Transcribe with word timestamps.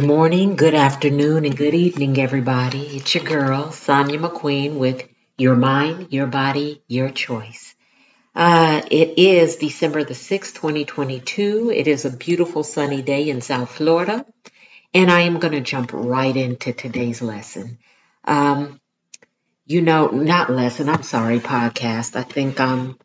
Good 0.00 0.08
morning, 0.08 0.56
good 0.56 0.74
afternoon, 0.74 1.44
and 1.44 1.54
good 1.54 1.74
evening, 1.74 2.18
everybody. 2.18 2.96
It's 2.96 3.14
your 3.14 3.22
girl, 3.22 3.70
Sonia 3.70 4.18
McQueen, 4.18 4.78
with 4.78 5.06
Your 5.36 5.54
Mind, 5.54 6.06
Your 6.10 6.26
Body, 6.26 6.80
Your 6.88 7.10
Choice. 7.10 7.74
Uh, 8.34 8.80
it 8.90 9.18
is 9.18 9.56
December 9.56 10.02
the 10.02 10.14
6th, 10.14 10.54
2022. 10.54 11.70
It 11.76 11.86
is 11.86 12.06
a 12.06 12.16
beautiful 12.16 12.64
sunny 12.64 13.02
day 13.02 13.28
in 13.28 13.42
South 13.42 13.72
Florida, 13.72 14.24
and 14.94 15.10
I 15.10 15.20
am 15.20 15.38
going 15.38 15.52
to 15.52 15.60
jump 15.60 15.92
right 15.92 16.34
into 16.34 16.72
today's 16.72 17.20
lesson. 17.20 17.76
Um, 18.24 18.80
you 19.66 19.82
know, 19.82 20.06
not 20.06 20.48
lesson, 20.48 20.88
I'm 20.88 21.02
sorry, 21.02 21.40
podcast. 21.40 22.16
I 22.16 22.22
think 22.22 22.58
I'm, 22.58 22.98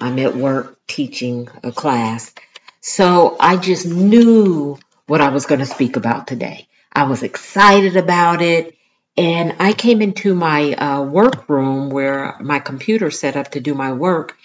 I'm 0.00 0.18
at 0.18 0.34
work 0.34 0.80
teaching 0.88 1.48
a 1.62 1.70
class. 1.70 2.34
So 2.80 3.36
I 3.38 3.56
just 3.56 3.86
knew 3.86 4.80
what 5.10 5.20
I 5.20 5.30
was 5.30 5.46
going 5.46 5.58
to 5.58 5.66
speak 5.66 5.96
about 5.96 6.28
today. 6.28 6.68
I 6.92 7.02
was 7.02 7.24
excited 7.24 7.96
about 7.96 8.42
it. 8.42 8.76
And 9.16 9.56
I 9.58 9.72
came 9.72 10.02
into 10.02 10.36
my 10.36 10.72
uh, 10.72 11.02
workroom 11.02 11.90
where 11.90 12.36
my 12.38 12.60
computer 12.60 13.10
set 13.10 13.34
up 13.34 13.50
to 13.50 13.60
do 13.60 13.74
my 13.74 13.92
work. 13.92 14.38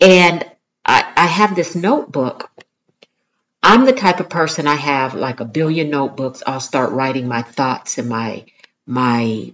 And 0.00 0.48
I, 0.86 1.12
I 1.16 1.26
have 1.26 1.56
this 1.56 1.74
notebook. 1.74 2.48
I'm 3.60 3.86
the 3.86 3.92
type 3.92 4.20
of 4.20 4.28
person 4.28 4.68
I 4.68 4.76
have 4.76 5.14
like 5.14 5.40
a 5.40 5.44
billion 5.44 5.90
notebooks. 5.90 6.44
I'll 6.46 6.60
start 6.60 6.92
writing 6.92 7.26
my 7.26 7.42
thoughts 7.42 7.98
and 7.98 8.08
my 8.08 8.44
my 8.86 9.52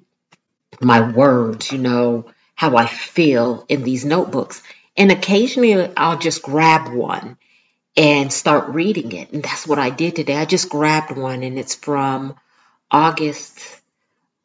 my 0.78 1.10
words, 1.10 1.72
you 1.72 1.78
know, 1.78 2.26
how 2.54 2.76
I 2.76 2.84
feel 2.84 3.64
in 3.70 3.82
these 3.82 4.04
notebooks. 4.04 4.62
And 4.94 5.10
occasionally 5.10 5.90
I'll 5.96 6.18
just 6.18 6.42
grab 6.42 6.92
one 6.92 7.38
and 8.00 8.32
start 8.32 8.70
reading 8.70 9.12
it. 9.12 9.30
And 9.30 9.42
that's 9.42 9.66
what 9.66 9.78
I 9.78 9.90
did 9.90 10.16
today. 10.16 10.34
I 10.34 10.46
just 10.46 10.70
grabbed 10.70 11.14
one 11.14 11.42
and 11.42 11.58
it's 11.58 11.74
from 11.74 12.34
August 12.90 13.60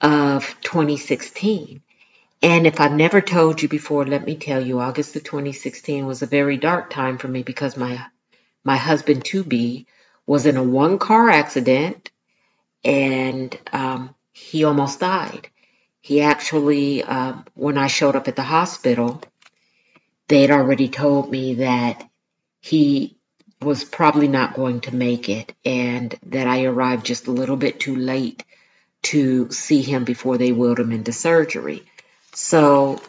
of 0.02 0.44
2016. 0.60 1.82
And 2.44 2.68
if 2.68 2.82
I've 2.82 2.92
never 2.92 3.22
told 3.22 3.62
you 3.62 3.70
before, 3.70 4.06
let 4.06 4.26
me 4.26 4.36
tell 4.36 4.60
you, 4.60 4.82
August 4.82 5.16
of 5.16 5.24
2016 5.24 6.06
was 6.06 6.22
a 6.22 6.26
very 6.26 6.58
dark 6.58 6.90
time 6.90 7.18
for 7.18 7.30
me 7.30 7.44
because 7.44 7.78
my 7.78 8.06
my 8.66 8.76
husband 8.76 9.24
to 9.26 9.42
be 9.46 9.88
was 10.28 10.46
in 10.46 10.58
a 10.58 10.64
one 10.64 11.00
car 11.00 11.30
accident 11.30 12.12
and 12.84 13.58
um, 13.72 14.14
he 14.34 14.66
almost 14.66 15.00
died. 15.00 15.48
He 16.02 16.20
actually, 16.20 17.04
uh, 17.04 17.36
when 17.54 17.78
I 17.78 17.88
showed 17.88 18.18
up 18.18 18.28
at 18.28 18.36
the 18.36 18.44
hospital, 18.44 19.22
they 20.28 20.42
had 20.42 20.52
already 20.52 20.90
told 20.90 21.32
me 21.32 21.54
that 21.56 22.10
he 22.60 23.15
was 23.62 23.84
probably 23.84 24.28
not 24.28 24.54
going 24.54 24.82
to 24.82 24.96
make 24.96 25.30
it 25.30 25.54
and 25.64 26.16
that 26.28 26.48
I 26.48 26.66
arrived 26.66 27.06
just 27.06 27.28
a 27.28 27.32
little 27.32 27.56
bit 27.56 27.80
too 27.80 27.96
late 27.96 28.44
to 29.04 29.52
see 29.52 29.82
him 29.82 30.04
before 30.04 30.38
they 30.38 30.52
wheeled 30.52 30.80
him 30.80 30.92
into 30.92 31.14
surgery. 31.14 31.84
So, 32.34 33.02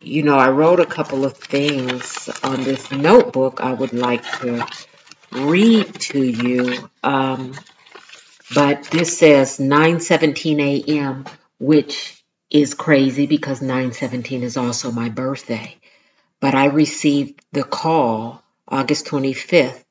you 0.00 0.22
know, 0.22 0.38
I 0.38 0.50
wrote 0.50 0.80
a 0.80 0.86
couple 0.86 1.24
of 1.24 1.36
things 1.36 2.28
on 2.42 2.62
this 2.62 2.90
notebook 2.90 3.60
I 3.60 3.72
would 3.72 3.92
like 3.92 4.24
to 4.40 4.66
read 5.32 5.92
to 5.94 6.22
you. 6.22 6.88
Um, 7.02 7.54
but 8.54 8.84
this 8.84 9.18
says 9.18 9.58
9:17 9.58 10.86
a.m., 10.88 11.24
which 11.58 12.22
is 12.50 12.74
crazy 12.74 13.26
because 13.26 13.60
9:17 13.60 14.42
is 14.42 14.56
also 14.56 14.90
my 14.90 15.08
birthday. 15.08 15.76
But 16.40 16.54
I 16.54 16.66
received 16.66 17.40
the 17.52 17.64
call 17.64 18.42
August 18.66 19.06
25th 19.06 19.84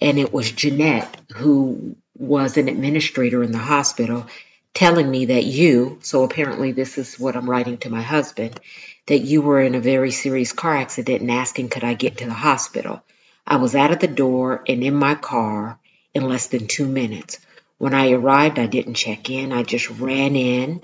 and 0.00 0.18
it 0.18 0.32
was 0.32 0.50
Jeanette, 0.50 1.20
who 1.34 1.96
was 2.18 2.56
an 2.56 2.68
administrator 2.68 3.42
in 3.42 3.52
the 3.52 3.58
hospital, 3.58 4.26
telling 4.74 5.10
me 5.10 5.26
that 5.26 5.44
you, 5.44 5.98
so 6.02 6.24
apparently 6.24 6.72
this 6.72 6.98
is 6.98 7.18
what 7.18 7.36
I'm 7.36 7.48
writing 7.48 7.78
to 7.78 7.90
my 7.90 8.02
husband, 8.02 8.60
that 9.06 9.18
you 9.18 9.42
were 9.42 9.60
in 9.60 9.74
a 9.74 9.80
very 9.80 10.10
serious 10.10 10.52
car 10.52 10.76
accident 10.76 11.22
and 11.22 11.30
asking 11.30 11.68
could 11.68 11.84
I 11.84 11.94
get 11.94 12.18
to 12.18 12.26
the 12.26 12.34
hospital. 12.34 13.02
I 13.46 13.56
was 13.56 13.74
out 13.74 13.92
of 13.92 14.00
the 14.00 14.08
door 14.08 14.64
and 14.68 14.82
in 14.82 14.94
my 14.94 15.14
car 15.14 15.78
in 16.14 16.28
less 16.28 16.48
than 16.48 16.66
two 16.66 16.86
minutes. 16.86 17.38
When 17.78 17.94
I 17.94 18.12
arrived, 18.12 18.58
I 18.58 18.66
didn't 18.66 18.94
check 18.94 19.30
in. 19.30 19.52
I 19.52 19.62
just 19.62 19.88
ran 19.90 20.34
in, 20.34 20.80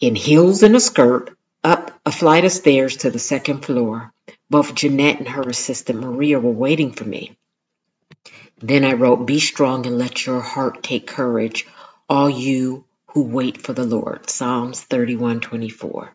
in 0.00 0.14
heels 0.14 0.62
and 0.62 0.76
a 0.76 0.80
skirt, 0.80 1.36
up 1.64 1.90
a 2.04 2.12
flight 2.12 2.44
of 2.44 2.52
stairs 2.52 2.98
to 2.98 3.10
the 3.10 3.18
second 3.18 3.64
floor. 3.64 4.12
Both 4.48 4.74
Jeanette 4.74 5.18
and 5.18 5.28
her 5.28 5.42
assistant 5.42 6.00
Maria 6.00 6.38
were 6.38 6.52
waiting 6.52 6.92
for 6.92 7.04
me. 7.04 7.36
Then 8.58 8.84
I 8.84 8.94
wrote, 8.94 9.26
Be 9.26 9.38
strong 9.40 9.86
and 9.86 9.98
let 9.98 10.24
your 10.24 10.40
heart 10.40 10.82
take 10.82 11.06
courage, 11.06 11.66
all 12.08 12.30
you 12.30 12.84
who 13.08 13.22
wait 13.24 13.60
for 13.60 13.72
the 13.72 13.84
Lord. 13.84 14.30
Psalms 14.30 14.80
31 14.80 15.40
24. 15.40 16.14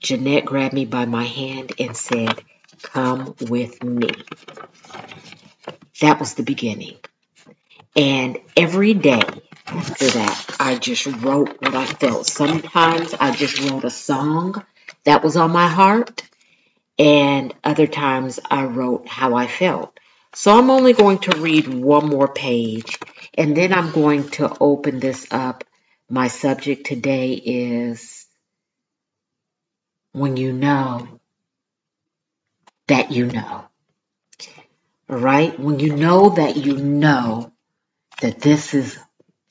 Jeanette 0.00 0.44
grabbed 0.44 0.74
me 0.74 0.84
by 0.84 1.06
my 1.06 1.24
hand 1.24 1.72
and 1.78 1.96
said, 1.96 2.42
Come 2.82 3.34
with 3.40 3.82
me. 3.82 4.10
That 6.00 6.20
was 6.20 6.34
the 6.34 6.44
beginning. 6.44 6.96
And 7.96 8.38
every 8.56 8.94
day 8.94 9.22
after 9.66 10.06
that, 10.06 10.56
I 10.60 10.76
just 10.76 11.06
wrote 11.06 11.60
what 11.60 11.74
I 11.74 11.84
felt. 11.84 12.26
Sometimes 12.26 13.14
I 13.14 13.32
just 13.32 13.58
wrote 13.60 13.84
a 13.84 13.90
song 13.90 14.64
that 15.04 15.24
was 15.24 15.36
on 15.36 15.50
my 15.50 15.66
heart, 15.66 16.22
and 16.98 17.54
other 17.64 17.86
times 17.86 18.38
I 18.48 18.64
wrote 18.64 19.08
how 19.08 19.34
I 19.34 19.46
felt. 19.46 19.97
So 20.34 20.56
I'm 20.56 20.70
only 20.70 20.92
going 20.92 21.18
to 21.20 21.40
read 21.40 21.68
one 21.68 22.08
more 22.08 22.28
page 22.32 22.98
and 23.34 23.56
then 23.56 23.72
I'm 23.72 23.90
going 23.92 24.28
to 24.30 24.54
open 24.60 25.00
this 25.00 25.26
up. 25.30 25.64
My 26.10 26.28
subject 26.28 26.86
today 26.86 27.32
is 27.34 28.26
when 30.12 30.36
you 30.36 30.52
know 30.52 31.08
that 32.88 33.12
you 33.12 33.26
know. 33.26 33.64
All 35.10 35.18
right? 35.18 35.58
When 35.58 35.80
you 35.80 35.96
know 35.96 36.30
that 36.30 36.56
you 36.56 36.76
know 36.76 37.52
that 38.20 38.40
this 38.40 38.74
is 38.74 38.98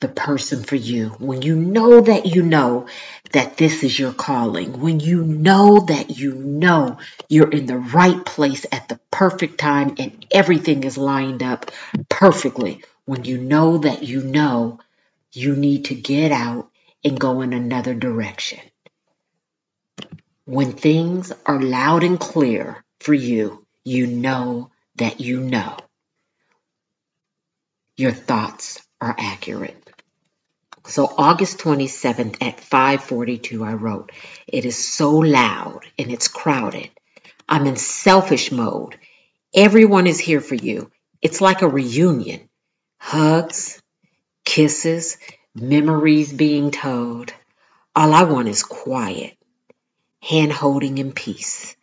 the 0.00 0.08
person 0.08 0.62
for 0.62 0.76
you, 0.76 1.08
when 1.18 1.42
you 1.42 1.56
know 1.56 2.00
that 2.00 2.26
you 2.26 2.42
know 2.42 2.86
that 3.32 3.56
this 3.56 3.82
is 3.82 3.98
your 3.98 4.12
calling, 4.12 4.80
when 4.80 5.00
you 5.00 5.24
know 5.24 5.80
that 5.80 6.18
you 6.18 6.34
know 6.34 6.98
you're 7.28 7.50
in 7.50 7.66
the 7.66 7.78
right 7.78 8.24
place 8.24 8.64
at 8.70 8.88
the 8.88 9.00
perfect 9.10 9.58
time 9.58 9.94
and 9.98 10.26
everything 10.32 10.84
is 10.84 10.98
lined 10.98 11.42
up 11.42 11.70
perfectly, 12.08 12.82
when 13.06 13.24
you 13.24 13.38
know 13.38 13.78
that 13.78 14.02
you 14.02 14.22
know 14.22 14.78
you 15.32 15.56
need 15.56 15.86
to 15.86 15.94
get 15.94 16.32
out 16.32 16.70
and 17.04 17.18
go 17.18 17.40
in 17.40 17.52
another 17.52 17.94
direction. 17.94 18.60
When 20.44 20.72
things 20.72 21.32
are 21.46 21.60
loud 21.60 22.04
and 22.04 22.18
clear 22.20 22.84
for 23.00 23.14
you, 23.14 23.66
you 23.84 24.06
know 24.06 24.70
that 24.96 25.20
you 25.20 25.40
know. 25.40 25.76
Your 27.96 28.12
thoughts 28.12 28.80
are 29.00 29.14
accurate. 29.18 29.87
So 30.88 31.12
August 31.18 31.58
27th 31.58 32.38
at 32.40 32.60
5:42 32.60 33.62
I 33.62 33.74
wrote, 33.74 34.10
"It 34.46 34.64
is 34.64 34.78
so 34.78 35.16
loud 35.16 35.80
and 35.98 36.10
it's 36.10 36.28
crowded. 36.28 36.88
I'm 37.46 37.66
in 37.66 37.76
selfish 37.76 38.50
mode. 38.50 38.98
Everyone 39.52 40.06
is 40.06 40.18
here 40.18 40.40
for 40.40 40.54
you. 40.54 40.90
It's 41.20 41.42
like 41.42 41.60
a 41.60 41.68
reunion. 41.68 42.48
Hugs, 42.96 43.82
kisses, 44.46 45.18
memories 45.54 46.32
being 46.32 46.70
told. 46.70 47.34
All 47.94 48.14
I 48.14 48.22
want 48.22 48.48
is 48.48 48.62
quiet, 48.62 49.36
hand 50.22 50.52
holding 50.52 50.98
and 51.00 51.14
peace. 51.14 51.76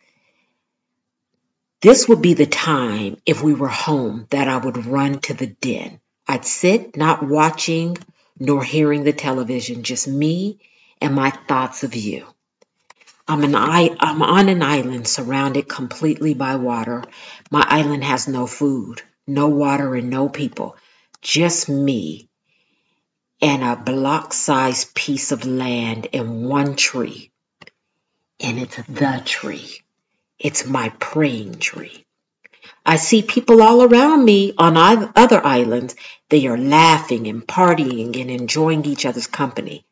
This 1.80 2.08
would 2.08 2.22
be 2.22 2.34
the 2.34 2.46
time 2.46 3.18
if 3.24 3.40
we 3.40 3.54
were 3.54 3.68
home 3.68 4.26
that 4.30 4.48
I 4.48 4.56
would 4.56 4.84
run 4.84 5.20
to 5.20 5.34
the 5.34 5.46
den. 5.46 6.00
I'd 6.26 6.44
sit, 6.44 6.96
not 6.96 7.22
watching 7.22 7.98
nor 8.38 8.62
hearing 8.62 9.04
the 9.04 9.12
television, 9.12 9.82
just 9.82 10.08
me 10.08 10.58
and 11.00 11.14
my 11.14 11.30
thoughts 11.30 11.84
of 11.84 11.94
you. 11.94 12.26
I'm 13.28 13.42
an 13.42 13.56
I, 13.56 13.90
I'm 13.98 14.22
on 14.22 14.48
an 14.48 14.62
island 14.62 15.08
surrounded 15.08 15.68
completely 15.68 16.34
by 16.34 16.56
water. 16.56 17.02
My 17.50 17.66
island 17.68 18.04
has 18.04 18.28
no 18.28 18.46
food, 18.46 19.02
no 19.26 19.48
water, 19.48 19.94
and 19.96 20.10
no 20.10 20.28
people. 20.28 20.76
Just 21.22 21.68
me 21.68 22.28
and 23.42 23.64
a 23.64 23.76
block-sized 23.76 24.94
piece 24.94 25.32
of 25.32 25.44
land 25.44 26.08
and 26.12 26.48
one 26.48 26.76
tree. 26.76 27.32
And 28.40 28.58
it's 28.58 28.76
the 28.76 29.22
tree. 29.24 29.82
It's 30.38 30.66
my 30.66 30.90
praying 31.00 31.58
tree. 31.58 32.05
I 32.88 32.96
see 32.96 33.22
people 33.22 33.62
all 33.62 33.82
around 33.82 34.24
me 34.24 34.54
on 34.56 34.76
other 34.76 35.44
islands. 35.44 35.96
They 36.28 36.46
are 36.46 36.56
laughing 36.56 37.26
and 37.26 37.44
partying 37.44 38.18
and 38.20 38.30
enjoying 38.30 38.84
each 38.84 39.04
other's 39.04 39.26
company. 39.26 39.84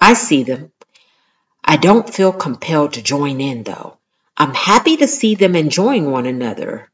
I 0.00 0.14
see 0.14 0.42
them. 0.42 0.72
I 1.64 1.76
don't 1.76 2.12
feel 2.12 2.32
compelled 2.32 2.94
to 2.94 3.02
join 3.02 3.40
in, 3.40 3.62
though. 3.62 3.98
I'm 4.36 4.52
happy 4.52 4.96
to 4.96 5.06
see 5.06 5.36
them 5.36 5.54
enjoying 5.54 6.10
one 6.10 6.26
another. 6.26 6.90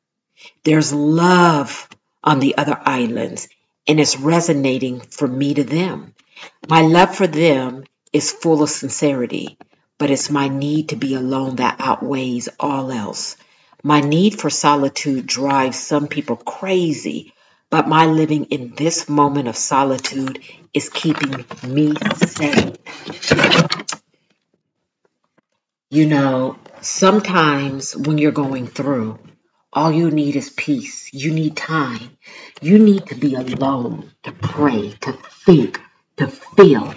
There's 0.62 0.92
love 0.92 1.88
on 2.22 2.38
the 2.38 2.58
other 2.58 2.78
islands, 2.84 3.48
and 3.88 3.98
it's 3.98 4.20
resonating 4.20 5.00
from 5.00 5.38
me 5.38 5.54
to 5.54 5.64
them. 5.64 6.14
My 6.68 6.82
love 6.82 7.16
for 7.16 7.26
them 7.26 7.84
is 8.12 8.30
full 8.30 8.62
of 8.62 8.68
sincerity, 8.68 9.56
but 9.96 10.10
it's 10.10 10.28
my 10.28 10.48
need 10.48 10.90
to 10.90 10.96
be 10.96 11.14
alone 11.14 11.56
that 11.56 11.76
outweighs 11.78 12.50
all 12.60 12.92
else. 12.92 13.38
My 13.86 14.00
need 14.00 14.40
for 14.40 14.50
solitude 14.50 15.28
drives 15.28 15.78
some 15.78 16.08
people 16.08 16.34
crazy, 16.34 17.32
but 17.70 17.86
my 17.86 18.06
living 18.06 18.46
in 18.46 18.74
this 18.74 19.08
moment 19.08 19.46
of 19.46 19.56
solitude 19.56 20.40
is 20.74 20.88
keeping 20.88 21.44
me 21.62 21.94
safe. 22.16 22.74
You 25.88 26.06
know, 26.06 26.58
sometimes 26.80 27.96
when 27.96 28.18
you're 28.18 28.32
going 28.32 28.66
through, 28.66 29.20
all 29.72 29.92
you 29.92 30.10
need 30.10 30.34
is 30.34 30.50
peace. 30.50 31.08
You 31.14 31.30
need 31.30 31.56
time. 31.56 32.18
You 32.60 32.80
need 32.80 33.06
to 33.06 33.14
be 33.14 33.36
alone 33.36 34.10
to 34.24 34.32
pray, 34.32 34.94
to 35.02 35.12
think, 35.12 35.80
to 36.16 36.26
feel, 36.26 36.92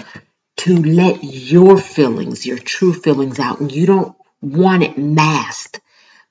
to 0.57 0.75
let 0.75 1.24
your 1.24 1.77
feelings, 1.77 2.47
your 2.47 2.57
true 2.57 2.94
feelings 2.94 3.38
out. 3.38 3.59
And 3.59 3.71
you 3.71 3.85
don't 3.85 4.15
want 4.42 4.81
it 4.81 4.97
masked 4.97 5.81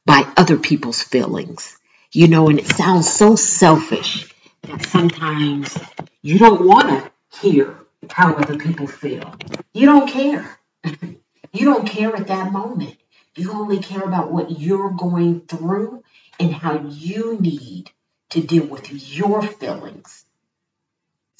by 0.08 0.26
other 0.38 0.56
people's 0.56 1.02
feelings. 1.02 1.76
You 2.10 2.28
know, 2.28 2.48
and 2.48 2.58
it 2.58 2.66
sounds 2.66 3.12
so 3.12 3.36
selfish 3.36 4.34
that 4.62 4.82
sometimes 4.86 5.78
you 6.22 6.38
don't 6.38 6.66
want 6.66 6.88
to 6.88 7.38
hear 7.42 7.76
how 8.10 8.32
other 8.32 8.56
people 8.56 8.86
feel. 8.86 9.34
You 9.74 9.84
don't 9.84 10.08
care. 10.08 10.58
you 11.52 11.66
don't 11.66 11.86
care 11.86 12.16
at 12.16 12.28
that 12.28 12.50
moment. 12.50 12.96
You 13.36 13.52
only 13.52 13.80
care 13.80 14.00
about 14.00 14.32
what 14.32 14.58
you're 14.58 14.90
going 14.92 15.42
through 15.42 16.02
and 16.40 16.54
how 16.54 16.80
you 16.88 17.38
need 17.38 17.90
to 18.30 18.40
deal 18.40 18.64
with 18.64 18.90
your 19.14 19.42
feelings. 19.42 20.24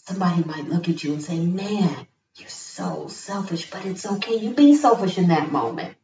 Somebody 0.04 0.44
might 0.44 0.68
look 0.68 0.90
at 0.90 1.02
you 1.02 1.14
and 1.14 1.22
say, 1.22 1.38
Man, 1.38 2.06
you're 2.36 2.50
so 2.50 3.08
selfish, 3.08 3.70
but 3.70 3.86
it's 3.86 4.04
okay. 4.04 4.36
You 4.36 4.52
be 4.52 4.74
selfish 4.74 5.16
in 5.16 5.28
that 5.28 5.50
moment. 5.50 5.96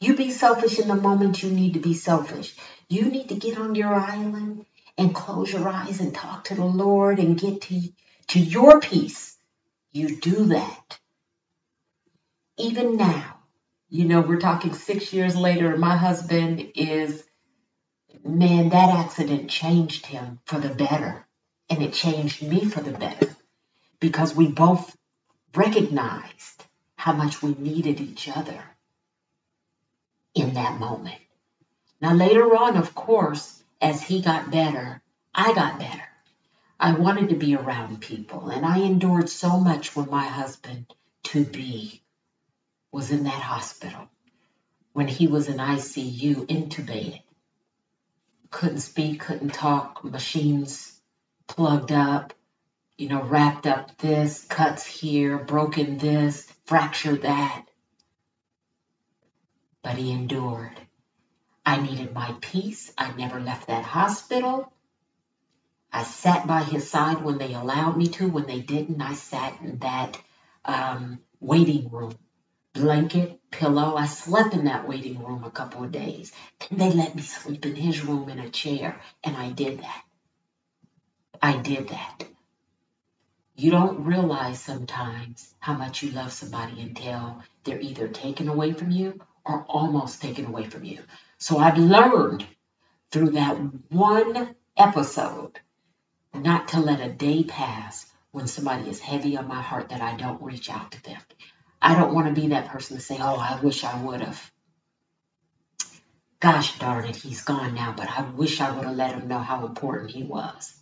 You 0.00 0.16
be 0.16 0.30
selfish 0.30 0.78
in 0.78 0.88
the 0.88 0.94
moment 0.94 1.42
you 1.42 1.50
need 1.50 1.74
to 1.74 1.80
be 1.80 1.92
selfish. 1.92 2.56
You 2.88 3.10
need 3.10 3.28
to 3.28 3.34
get 3.34 3.58
on 3.58 3.74
your 3.74 3.94
island 3.94 4.64
and 4.96 5.14
close 5.14 5.52
your 5.52 5.68
eyes 5.68 6.00
and 6.00 6.14
talk 6.14 6.44
to 6.44 6.54
the 6.54 6.64
Lord 6.64 7.18
and 7.18 7.38
get 7.38 7.60
to, 7.62 7.82
to 8.28 8.40
your 8.40 8.80
peace. 8.80 9.36
You 9.92 10.16
do 10.16 10.46
that. 10.46 10.98
Even 12.56 12.96
now, 12.96 13.40
you 13.90 14.06
know, 14.06 14.22
we're 14.22 14.40
talking 14.40 14.72
six 14.72 15.12
years 15.12 15.36
later, 15.36 15.76
my 15.76 15.98
husband 15.98 16.72
is, 16.74 17.22
man, 18.24 18.70
that 18.70 19.04
accident 19.04 19.50
changed 19.50 20.06
him 20.06 20.38
for 20.46 20.58
the 20.58 20.70
better. 20.70 21.26
And 21.68 21.82
it 21.82 21.92
changed 21.92 22.42
me 22.42 22.64
for 22.64 22.80
the 22.80 22.92
better 22.92 23.28
because 24.00 24.34
we 24.34 24.48
both 24.48 24.96
recognized 25.54 26.64
how 26.96 27.12
much 27.12 27.42
we 27.42 27.54
needed 27.54 28.00
each 28.00 28.28
other 28.28 28.64
in 30.34 30.54
that 30.54 30.78
moment. 30.78 31.20
Now, 32.00 32.14
later 32.14 32.56
on, 32.56 32.76
of 32.76 32.94
course, 32.94 33.62
as 33.80 34.02
he 34.02 34.22
got 34.22 34.50
better, 34.50 35.02
I 35.34 35.52
got 35.54 35.78
better. 35.78 36.08
I 36.78 36.92
wanted 36.92 37.28
to 37.28 37.36
be 37.36 37.54
around 37.54 38.00
people, 38.00 38.48
and 38.48 38.64
I 38.64 38.78
endured 38.78 39.28
so 39.28 39.60
much 39.60 39.94
when 39.94 40.08
my 40.08 40.24
husband, 40.24 40.86
to 41.24 41.44
be, 41.44 42.02
was 42.90 43.10
in 43.10 43.24
that 43.24 43.42
hospital, 43.42 44.08
when 44.92 45.06
he 45.06 45.26
was 45.26 45.48
in 45.48 45.58
ICU, 45.58 46.46
intubated. 46.46 47.22
Couldn't 48.50 48.80
speak, 48.80 49.20
couldn't 49.20 49.52
talk, 49.52 50.02
machines 50.02 51.00
plugged 51.46 51.92
up, 51.92 52.32
you 52.96 53.08
know, 53.08 53.22
wrapped 53.22 53.66
up 53.66 53.96
this, 53.98 54.44
cuts 54.44 54.84
here, 54.84 55.38
broken 55.38 55.98
this, 55.98 56.50
fractured 56.64 57.22
that. 57.22 57.66
But 59.82 59.96
he 59.96 60.12
endured. 60.12 60.78
I 61.64 61.80
needed 61.80 62.12
my 62.14 62.34
peace. 62.40 62.92
I 62.98 63.12
never 63.12 63.40
left 63.40 63.68
that 63.68 63.84
hospital. 63.84 64.72
I 65.92 66.02
sat 66.04 66.46
by 66.46 66.62
his 66.62 66.90
side 66.90 67.22
when 67.22 67.38
they 67.38 67.54
allowed 67.54 67.96
me 67.96 68.08
to. 68.08 68.28
When 68.28 68.46
they 68.46 68.60
didn't, 68.60 69.00
I 69.00 69.14
sat 69.14 69.60
in 69.60 69.78
that 69.78 70.20
um, 70.64 71.20
waiting 71.40 71.90
room. 71.90 72.14
Blanket, 72.72 73.40
pillow. 73.50 73.96
I 73.96 74.06
slept 74.06 74.54
in 74.54 74.66
that 74.66 74.86
waiting 74.88 75.22
room 75.24 75.44
a 75.44 75.50
couple 75.50 75.82
of 75.82 75.92
days. 75.92 76.32
Then 76.70 76.78
they 76.78 76.92
let 76.92 77.14
me 77.14 77.22
sleep 77.22 77.66
in 77.66 77.74
his 77.74 78.04
room 78.04 78.28
in 78.28 78.38
a 78.38 78.50
chair, 78.50 79.00
and 79.24 79.36
I 79.36 79.50
did 79.50 79.80
that. 79.80 80.02
I 81.42 81.56
did 81.56 81.88
that. 81.88 82.24
You 83.56 83.70
don't 83.72 84.04
realize 84.04 84.60
sometimes 84.60 85.52
how 85.58 85.74
much 85.74 86.02
you 86.02 86.12
love 86.12 86.32
somebody 86.32 86.80
until 86.80 87.42
they're 87.64 87.80
either 87.80 88.08
taken 88.08 88.48
away 88.48 88.72
from 88.72 88.90
you 88.90 89.20
or 89.44 89.64
almost 89.68 90.22
taken 90.22 90.46
away 90.46 90.64
from 90.64 90.84
you. 90.84 91.00
So 91.38 91.58
I've 91.58 91.78
learned 91.78 92.46
through 93.10 93.30
that 93.30 93.56
one 93.90 94.54
episode 94.76 95.58
not 96.34 96.68
to 96.68 96.80
let 96.80 97.00
a 97.00 97.08
day 97.08 97.44
pass 97.44 98.10
when 98.30 98.46
somebody 98.46 98.88
is 98.88 99.00
heavy 99.00 99.36
on 99.36 99.48
my 99.48 99.60
heart 99.60 99.88
that 99.88 100.00
I 100.00 100.16
don't 100.16 100.42
reach 100.42 100.70
out 100.70 100.92
to 100.92 101.02
them. 101.02 101.20
I 101.82 101.94
don't 101.94 102.14
want 102.14 102.28
to 102.28 102.40
be 102.40 102.48
that 102.48 102.68
person 102.68 102.96
to 102.96 103.02
say, 103.02 103.16
oh, 103.18 103.36
I 103.36 103.60
wish 103.60 103.84
I 103.84 104.00
would 104.02 104.20
have. 104.20 104.50
Gosh 106.38 106.78
darn 106.78 107.04
it, 107.06 107.16
he's 107.16 107.42
gone 107.42 107.74
now, 107.74 107.92
but 107.96 108.08
I 108.08 108.22
wish 108.22 108.60
I 108.60 108.70
would 108.70 108.84
have 108.84 108.96
let 108.96 109.14
him 109.14 109.28
know 109.28 109.38
how 109.38 109.66
important 109.66 110.10
he 110.10 110.22
was. 110.22 110.74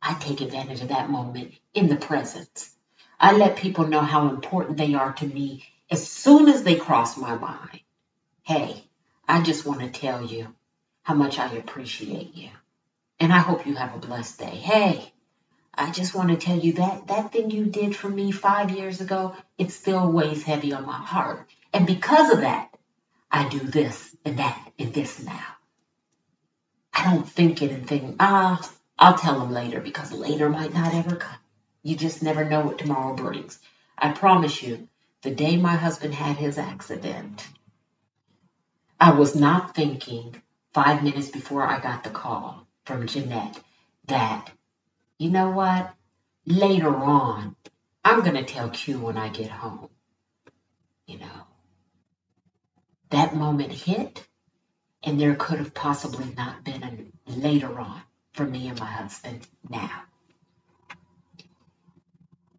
I 0.00 0.14
take 0.14 0.40
advantage 0.40 0.80
of 0.80 0.88
that 0.88 1.10
moment 1.10 1.52
in 1.74 1.88
the 1.88 1.96
presence. 1.96 2.74
I 3.18 3.32
let 3.32 3.56
people 3.56 3.86
know 3.86 4.00
how 4.00 4.28
important 4.28 4.76
they 4.76 4.94
are 4.94 5.12
to 5.14 5.26
me 5.26 5.64
as 5.90 6.08
soon 6.08 6.48
as 6.48 6.62
they 6.62 6.76
cross 6.76 7.16
my 7.16 7.36
mind. 7.36 7.75
Hey, 8.46 8.84
I 9.26 9.42
just 9.42 9.66
want 9.66 9.80
to 9.80 9.88
tell 9.88 10.24
you 10.24 10.54
how 11.02 11.14
much 11.14 11.36
I 11.40 11.52
appreciate 11.54 12.36
you. 12.36 12.50
And 13.18 13.32
I 13.32 13.38
hope 13.38 13.66
you 13.66 13.74
have 13.74 13.92
a 13.92 14.06
blessed 14.06 14.38
day. 14.38 14.44
Hey, 14.54 15.12
I 15.74 15.90
just 15.90 16.14
want 16.14 16.28
to 16.28 16.36
tell 16.36 16.56
you 16.56 16.74
that 16.74 17.08
that 17.08 17.32
thing 17.32 17.50
you 17.50 17.64
did 17.66 17.96
for 17.96 18.08
me 18.08 18.30
five 18.30 18.70
years 18.70 19.00
ago, 19.00 19.34
it 19.58 19.72
still 19.72 20.12
weighs 20.12 20.44
heavy 20.44 20.72
on 20.72 20.86
my 20.86 20.96
heart. 20.96 21.44
And 21.72 21.88
because 21.88 22.34
of 22.34 22.42
that, 22.42 22.72
I 23.32 23.48
do 23.48 23.58
this 23.58 24.14
and 24.24 24.38
that 24.38 24.70
and 24.78 24.94
this 24.94 25.20
now. 25.24 25.56
I 26.94 27.02
don't 27.02 27.28
think 27.28 27.62
it 27.62 27.72
and 27.72 27.84
think, 27.84 28.14
ah, 28.20 28.62
I'll 28.96 29.18
tell 29.18 29.40
him 29.40 29.50
later 29.50 29.80
because 29.80 30.12
later 30.12 30.48
might 30.48 30.72
not 30.72 30.94
ever 30.94 31.16
come. 31.16 31.40
You 31.82 31.96
just 31.96 32.22
never 32.22 32.44
know 32.44 32.60
what 32.60 32.78
tomorrow 32.78 33.16
brings. 33.16 33.58
I 33.98 34.12
promise 34.12 34.62
you, 34.62 34.88
the 35.22 35.34
day 35.34 35.56
my 35.56 35.74
husband 35.74 36.14
had 36.14 36.36
his 36.36 36.58
accident, 36.58 37.44
I 38.98 39.12
was 39.12 39.34
not 39.34 39.74
thinking 39.74 40.42
five 40.72 41.02
minutes 41.02 41.28
before 41.28 41.62
I 41.62 41.80
got 41.80 42.04
the 42.04 42.10
call 42.10 42.66
from 42.84 43.06
Jeanette 43.06 43.60
that, 44.06 44.50
you 45.18 45.30
know 45.30 45.50
what, 45.50 45.94
later 46.46 46.94
on, 46.94 47.56
I'm 48.04 48.20
going 48.20 48.36
to 48.36 48.44
tell 48.44 48.70
Q 48.70 49.00
when 49.00 49.18
I 49.18 49.28
get 49.28 49.50
home. 49.50 49.90
You 51.06 51.18
know, 51.18 51.46
that 53.10 53.36
moment 53.36 53.72
hit, 53.72 54.26
and 55.02 55.20
there 55.20 55.34
could 55.34 55.58
have 55.58 55.74
possibly 55.74 56.32
not 56.36 56.64
been 56.64 56.82
a 56.82 57.30
later 57.30 57.78
on 57.78 58.00
for 58.32 58.44
me 58.44 58.68
and 58.68 58.78
my 58.78 58.86
husband 58.86 59.46
now. 59.68 60.02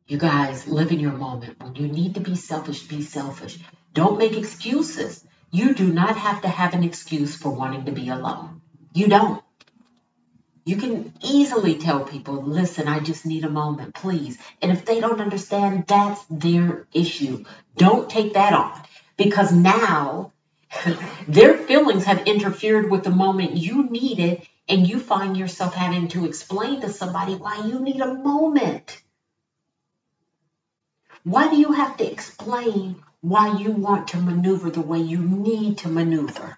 You 0.07 0.17
guys, 0.17 0.67
live 0.67 0.91
in 0.91 0.99
your 0.99 1.11
moment. 1.11 1.61
When 1.61 1.75
you 1.75 1.87
need 1.87 2.13
to 2.15 2.21
be 2.21 2.35
selfish, 2.35 2.83
be 2.83 3.01
selfish. 3.01 3.59
Don't 3.93 4.17
make 4.17 4.37
excuses. 4.37 5.26
You 5.51 5.73
do 5.73 5.91
not 5.91 6.17
have 6.17 6.41
to 6.41 6.47
have 6.47 6.73
an 6.73 6.83
excuse 6.83 7.35
for 7.35 7.49
wanting 7.49 7.85
to 7.85 7.91
be 7.91 8.09
alone. 8.09 8.61
You 8.93 9.07
don't. 9.07 9.43
You 10.65 10.75
can 10.75 11.13
easily 11.23 11.77
tell 11.77 12.03
people, 12.03 12.43
listen, 12.43 12.89
I 12.89 12.99
just 12.99 13.25
need 13.25 13.45
a 13.45 13.49
moment, 13.49 13.95
please. 13.95 14.37
And 14.61 14.69
if 14.69 14.83
they 14.83 14.99
don't 14.99 15.21
understand, 15.21 15.87
that's 15.87 16.25
their 16.25 16.85
issue. 16.93 17.45
Don't 17.77 18.09
take 18.09 18.33
that 18.33 18.51
on 18.51 18.81
because 19.15 19.53
now 19.53 20.33
their 21.27 21.57
feelings 21.57 22.03
have 22.03 22.27
interfered 22.27 22.91
with 22.91 23.05
the 23.05 23.09
moment 23.09 23.55
you 23.55 23.89
needed 23.89 24.45
and 24.67 24.85
you 24.85 24.99
find 24.99 25.37
yourself 25.37 25.73
having 25.73 26.09
to 26.09 26.25
explain 26.25 26.81
to 26.81 26.89
somebody 26.89 27.35
why 27.35 27.65
you 27.65 27.79
need 27.79 28.01
a 28.01 28.13
moment. 28.13 29.01
Why 31.23 31.49
do 31.49 31.55
you 31.55 31.71
have 31.71 31.95
to 31.97 32.11
explain 32.11 33.01
why 33.21 33.57
you 33.57 33.71
want 33.71 34.09
to 34.09 34.17
maneuver 34.17 34.69
the 34.69 34.81
way 34.81 34.99
you 34.99 35.19
need 35.19 35.79
to 35.79 35.89
maneuver? 35.89 36.57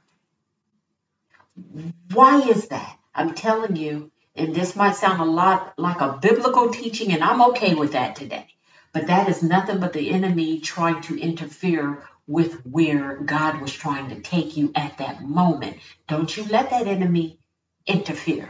Why 2.13 2.41
is 2.41 2.67
that? 2.67 2.97
I'm 3.15 3.33
telling 3.33 3.75
you, 3.75 4.11
and 4.35 4.55
this 4.55 4.75
might 4.75 4.95
sound 4.95 5.21
a 5.21 5.25
lot 5.25 5.73
like 5.77 6.01
a 6.01 6.19
biblical 6.21 6.69
teaching, 6.71 7.11
and 7.11 7.23
I'm 7.23 7.41
okay 7.51 7.75
with 7.75 7.93
that 7.93 8.15
today. 8.15 8.47
But 8.93 9.07
that 9.07 9.29
is 9.29 9.43
nothing 9.43 9.79
but 9.79 9.93
the 9.93 10.11
enemy 10.11 10.59
trying 10.59 11.01
to 11.03 11.19
interfere 11.19 12.03
with 12.27 12.65
where 12.65 13.17
God 13.17 13.61
was 13.61 13.73
trying 13.73 14.09
to 14.09 14.21
take 14.21 14.57
you 14.57 14.71
at 14.75 14.99
that 14.99 15.23
moment. 15.23 15.77
Don't 16.07 16.35
you 16.35 16.45
let 16.45 16.69
that 16.71 16.87
enemy 16.87 17.39
interfere. 17.87 18.49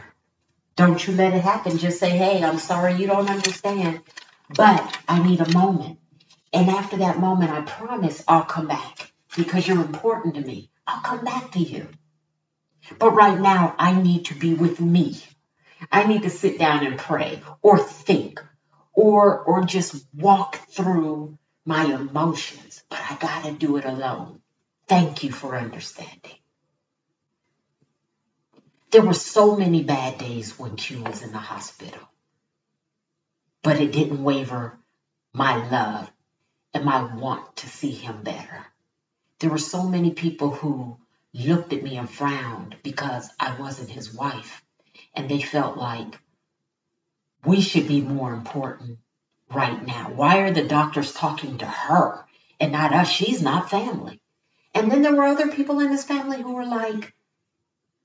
Don't 0.76 1.06
you 1.06 1.14
let 1.14 1.34
it 1.34 1.42
happen. 1.42 1.78
Just 1.78 2.00
say, 2.00 2.10
hey, 2.10 2.42
I'm 2.42 2.58
sorry 2.58 2.94
you 2.94 3.06
don't 3.06 3.30
understand, 3.30 4.00
but 4.48 4.98
I 5.08 5.22
need 5.22 5.40
a 5.40 5.52
moment. 5.52 5.99
And 6.52 6.68
after 6.68 6.96
that 6.98 7.18
moment, 7.18 7.50
I 7.50 7.60
promise 7.62 8.24
I'll 8.26 8.44
come 8.44 8.66
back 8.66 9.12
because 9.36 9.66
you're 9.66 9.84
important 9.84 10.34
to 10.34 10.40
me. 10.40 10.70
I'll 10.86 11.02
come 11.02 11.24
back 11.24 11.52
to 11.52 11.60
you. 11.60 11.88
But 12.98 13.12
right 13.12 13.38
now, 13.38 13.74
I 13.78 14.00
need 14.00 14.26
to 14.26 14.34
be 14.34 14.54
with 14.54 14.80
me. 14.80 15.22
I 15.92 16.06
need 16.06 16.22
to 16.22 16.30
sit 16.30 16.58
down 16.58 16.84
and 16.84 16.98
pray 16.98 17.42
or 17.62 17.78
think 17.78 18.40
or 18.92 19.38
or 19.38 19.64
just 19.64 20.04
walk 20.14 20.56
through 20.68 21.38
my 21.64 21.84
emotions, 21.84 22.82
but 22.88 23.00
I 23.08 23.14
got 23.14 23.44
to 23.44 23.52
do 23.52 23.76
it 23.76 23.84
alone. 23.84 24.40
Thank 24.88 25.22
you 25.22 25.30
for 25.30 25.56
understanding. 25.56 26.36
There 28.90 29.02
were 29.02 29.14
so 29.14 29.56
many 29.56 29.84
bad 29.84 30.18
days 30.18 30.58
when 30.58 30.74
Q 30.74 31.04
was 31.04 31.22
in 31.22 31.30
the 31.30 31.38
hospital, 31.38 32.00
but 33.62 33.80
it 33.80 33.92
didn't 33.92 34.24
waver 34.24 34.78
my 35.32 35.68
love 35.70 36.10
and 36.74 36.84
my 36.84 37.02
want 37.14 37.56
to 37.56 37.68
see 37.68 37.90
him 37.90 38.22
better. 38.22 38.66
There 39.38 39.50
were 39.50 39.58
so 39.58 39.84
many 39.84 40.12
people 40.12 40.50
who 40.50 40.98
looked 41.32 41.72
at 41.72 41.82
me 41.82 41.96
and 41.96 42.08
frowned 42.08 42.76
because 42.82 43.28
I 43.38 43.58
wasn't 43.58 43.90
his 43.90 44.12
wife, 44.12 44.62
and 45.14 45.28
they 45.28 45.40
felt 45.40 45.76
like 45.76 46.18
we 47.44 47.60
should 47.60 47.88
be 47.88 48.00
more 48.00 48.32
important 48.32 48.98
right 49.52 49.84
now. 49.86 50.10
Why 50.14 50.40
are 50.40 50.52
the 50.52 50.66
doctors 50.66 51.12
talking 51.12 51.58
to 51.58 51.66
her 51.66 52.24
and 52.58 52.72
not 52.72 52.92
us? 52.92 53.08
She's 53.08 53.42
not 53.42 53.70
family. 53.70 54.20
And 54.74 54.90
then 54.90 55.02
there 55.02 55.14
were 55.14 55.24
other 55.24 55.48
people 55.48 55.80
in 55.80 55.90
his 55.90 56.04
family 56.04 56.42
who 56.42 56.54
were 56.54 56.66
like, 56.66 57.12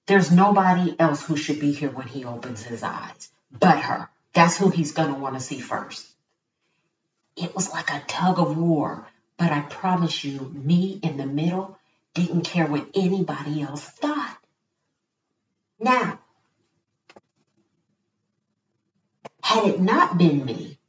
there's 0.07 0.31
nobody 0.31 0.95
else 0.99 1.23
who 1.23 1.35
should 1.35 1.59
be 1.59 1.73
here 1.73 1.89
when 1.89 2.07
he 2.07 2.25
opens 2.25 2.63
his 2.63 2.83
eyes 2.83 3.29
but 3.59 3.79
her. 3.79 4.09
That's 4.33 4.57
who 4.57 4.69
he's 4.69 4.91
going 4.91 5.13
to 5.13 5.19
want 5.19 5.35
to 5.35 5.41
see 5.41 5.59
first. 5.59 6.05
It 7.35 7.53
was 7.53 7.71
like 7.71 7.91
a 7.91 8.03
tug 8.07 8.39
of 8.39 8.57
war, 8.57 9.07
but 9.37 9.51
I 9.51 9.61
promise 9.61 10.23
you, 10.23 10.39
me 10.53 10.99
in 11.03 11.17
the 11.17 11.25
middle 11.25 11.77
didn't 12.13 12.43
care 12.43 12.65
what 12.65 12.89
anybody 12.95 13.61
else 13.61 13.83
thought. 13.83 14.37
Now, 15.79 16.19
had 19.43 19.65
it 19.65 19.81
not 19.81 20.17
been 20.17 20.45
me 20.45 20.79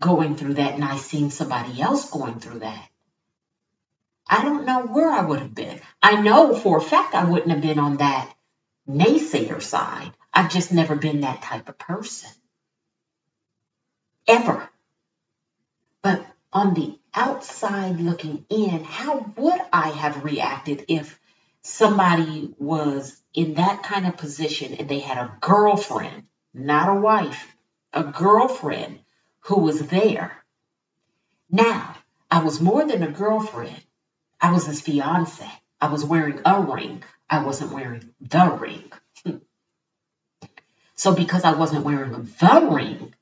going 0.00 0.34
through 0.36 0.54
that 0.54 0.74
and 0.74 0.84
I 0.84 0.96
seen 0.96 1.30
somebody 1.30 1.80
else 1.80 2.10
going 2.10 2.40
through 2.40 2.60
that, 2.60 2.88
I 4.28 4.42
don't 4.42 4.66
know 4.66 4.86
where 4.86 5.10
I 5.10 5.24
would 5.24 5.40
have 5.40 5.54
been. 5.54 5.80
I 6.02 6.20
know 6.20 6.56
for 6.56 6.78
a 6.78 6.82
fact 6.82 7.14
I 7.14 7.24
wouldn't 7.24 7.52
have 7.52 7.60
been 7.60 7.78
on 7.78 7.98
that 7.98 8.34
naysayer 8.88 9.62
side. 9.62 10.12
I've 10.32 10.50
just 10.50 10.72
never 10.72 10.96
been 10.96 11.20
that 11.20 11.42
type 11.42 11.68
of 11.68 11.78
person. 11.78 12.30
Ever. 14.26 14.68
But 16.02 16.26
on 16.52 16.74
the 16.74 16.98
outside 17.14 18.00
looking 18.00 18.44
in, 18.48 18.84
how 18.84 19.32
would 19.36 19.60
I 19.72 19.90
have 19.90 20.24
reacted 20.24 20.84
if 20.88 21.18
somebody 21.62 22.52
was 22.58 23.22
in 23.32 23.54
that 23.54 23.84
kind 23.84 24.06
of 24.06 24.16
position 24.16 24.74
and 24.74 24.88
they 24.88 24.98
had 24.98 25.18
a 25.18 25.36
girlfriend, 25.40 26.24
not 26.52 26.88
a 26.88 27.00
wife, 27.00 27.54
a 27.92 28.04
girlfriend 28.04 28.98
who 29.42 29.60
was 29.60 29.80
there? 29.80 30.44
Now, 31.48 31.96
I 32.30 32.42
was 32.42 32.60
more 32.60 32.84
than 32.84 33.02
a 33.02 33.10
girlfriend. 33.10 33.80
I 34.40 34.52
was 34.52 34.66
his 34.66 34.80
fiance. 34.80 35.48
I 35.80 35.88
was 35.88 36.04
wearing 36.04 36.40
a 36.44 36.60
ring. 36.60 37.04
I 37.30 37.44
wasn't 37.44 37.72
wearing 37.72 38.10
the 38.20 38.50
ring. 38.50 38.90
so 40.96 41.14
because 41.14 41.44
I 41.44 41.54
wasn't 41.54 41.84
wearing 41.84 42.12
the 42.12 42.68
ring, 42.70 43.14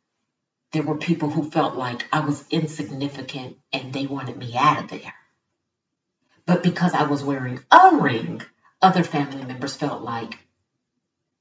there 0.73 0.83
were 0.83 0.97
people 0.97 1.31
who 1.31 1.51
felt 1.51 1.75
like 1.75 2.07
I 2.13 2.21
was 2.21 2.45
insignificant 2.51 3.59
and 3.73 3.93
they 3.93 4.07
wanted 4.07 4.37
me 4.37 4.57
out 4.57 4.85
of 4.85 4.91
there. 4.91 5.15
But 6.47 6.63
because 6.63 6.95
I 6.95 7.05
was 7.05 7.25
wearing 7.25 7.61
a 7.71 7.97
ring, 7.97 8.43
other 8.81 9.03
family 9.03 9.45
members 9.45 9.77
felt 9.77 10.03
like 10.03 10.39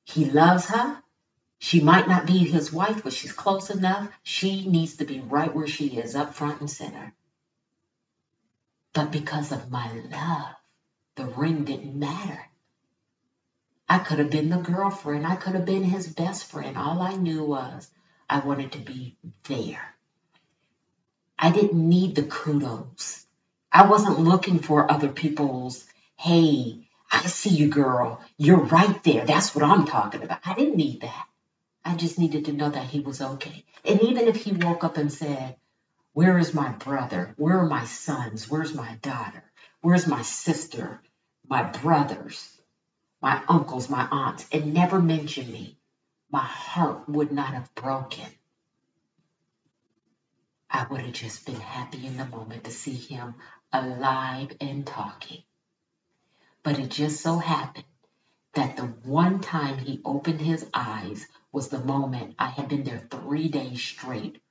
he 0.04 0.26
loves 0.26 0.66
her. 0.68 1.02
She 1.60 1.82
might 1.82 2.08
not 2.08 2.26
be 2.26 2.40
his 2.40 2.72
wife, 2.72 3.04
but 3.04 3.14
she's 3.14 3.34
close 3.34 3.70
enough. 3.70 4.10
She 4.24 4.68
needs 4.68 4.96
to 4.98 5.06
be 5.06 5.20
right 5.20 5.54
where 5.54 5.68
she 5.68 5.98
is, 5.98 6.16
up 6.16 6.34
front 6.34 6.62
and 6.62 6.70
center. 6.70 7.14
But 8.94 9.12
because 9.12 9.52
of 9.52 9.70
my 9.70 9.92
love, 9.92 10.56
the 11.16 11.26
ring 11.26 11.66
didn't 11.66 12.00
matter. 12.00 12.40
I 13.88 14.00
could 14.00 14.20
have 14.20 14.32
been 14.32 14.50
the 14.50 14.58
girlfriend. 14.58 15.28
I 15.28 15.36
could 15.36 15.54
have 15.54 15.66
been 15.66 15.84
his 15.84 16.08
best 16.08 16.46
friend. 16.46 16.78
All 16.78 17.02
I 17.02 17.16
knew 17.16 17.44
was 17.44 17.90
I 18.30 18.40
wanted 18.40 18.74
to 18.74 18.80
be 18.80 19.18
there. 19.48 19.82
I 21.38 21.52
didn't 21.52 21.90
need 21.90 22.16
the 22.16 22.24
kudos. 22.24 23.26
I 23.72 23.88
wasn't 23.88 24.20
looking 24.20 24.60
for 24.60 24.92
other 24.92 25.10
people's, 25.10 25.86
hey, 26.18 26.88
I 27.12 27.22
see 27.22 27.50
you, 27.50 27.70
girl. 27.70 28.22
You're 28.38 28.60
right 28.60 29.04
there. 29.04 29.26
That's 29.26 29.56
what 29.56 29.64
I'm 29.64 29.86
talking 29.86 30.22
about. 30.22 30.40
I 30.46 30.54
didn't 30.54 30.78
need 30.78 31.02
that. 31.02 31.26
I 31.84 31.96
just 31.96 32.20
needed 32.20 32.46
to 32.46 32.54
know 32.54 32.70
that 32.70 32.86
he 32.86 33.00
was 33.00 33.22
okay. 33.22 33.64
And 33.84 34.02
even 34.04 34.28
if 34.28 34.44
he 34.44 34.52
woke 34.52 34.84
up 34.84 34.98
and 34.98 35.12
said, 35.12 35.56
where 36.14 36.38
is 36.38 36.54
my 36.54 36.70
brother? 36.70 37.34
Where 37.38 37.60
are 37.60 37.66
my 37.68 37.86
sons? 37.86 38.50
Where's 38.50 38.76
my 38.76 38.98
daughter? 39.02 39.44
Where's 39.82 40.08
my 40.08 40.22
sister? 40.22 41.02
My 41.48 41.64
brothers? 41.64 42.62
My 43.22 43.42
uncles, 43.48 43.90
my 43.90 44.08
aunts? 44.12 44.46
And 44.52 44.74
never 44.74 45.00
mention 45.02 45.52
me. 45.52 45.79
My 46.32 46.44
heart 46.44 47.10
would 47.10 47.32
not 47.32 47.54
have 47.54 47.74
broken. 47.76 48.28
I 50.70 50.86
would 50.86 51.02
have 51.02 51.14
just 51.14 51.46
been 51.46 51.60
happy 51.60 52.06
in 52.06 52.18
the 52.18 52.26
moment 52.26 52.66
to 52.66 52.72
see 52.72 52.94
him 52.94 53.36
alive 53.74 54.52
and 54.62 54.86
talking. 54.86 55.44
But 56.62 56.78
it 56.78 56.90
just 56.90 57.22
so 57.22 57.40
happened 57.40 57.86
that 58.54 58.78
the 58.78 58.84
one 58.84 59.40
time 59.40 59.80
he 59.80 60.02
opened 60.06 60.42
his 60.42 60.70
eyes 60.74 61.26
was 61.52 61.70
the 61.70 61.84
moment 61.84 62.36
I 62.38 62.48
had 62.48 62.70
been 62.70 62.84
there 62.84 63.08
three 63.10 63.48
days 63.48 63.82
straight 63.82 64.42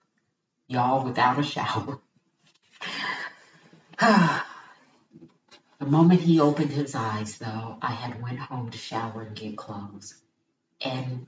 y'all 0.68 1.04
without 1.04 1.38
a 1.38 1.42
shower. 1.42 1.99
the 3.99 4.42
moment 5.80 6.20
he 6.20 6.40
opened 6.40 6.70
his 6.70 6.94
eyes, 6.94 7.38
though, 7.38 7.78
I 7.80 7.92
had 7.92 8.23
went 8.23 8.38
home 8.38 8.70
to 8.70 8.78
shower 8.78 9.23
and 9.23 9.37
get 9.37 9.56
clothes. 9.56 10.14
And 10.80 11.26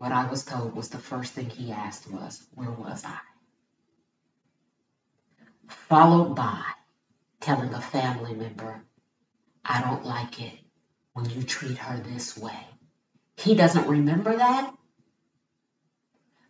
what 0.00 0.12
I 0.12 0.30
was 0.30 0.46
told 0.46 0.74
was 0.74 0.88
the 0.88 0.98
first 0.98 1.34
thing 1.34 1.50
he 1.50 1.72
asked 1.72 2.10
was, 2.10 2.42
where 2.54 2.70
was 2.70 3.04
I? 3.04 3.18
Followed 5.68 6.34
by 6.34 6.62
telling 7.40 7.74
a 7.74 7.82
family 7.82 8.32
member, 8.32 8.80
I 9.62 9.82
don't 9.82 10.06
like 10.06 10.40
it 10.40 10.58
when 11.12 11.28
you 11.28 11.42
treat 11.42 11.76
her 11.76 11.98
this 11.98 12.34
way. 12.38 12.66
He 13.36 13.54
doesn't 13.54 13.88
remember 13.88 14.34
that, 14.34 14.74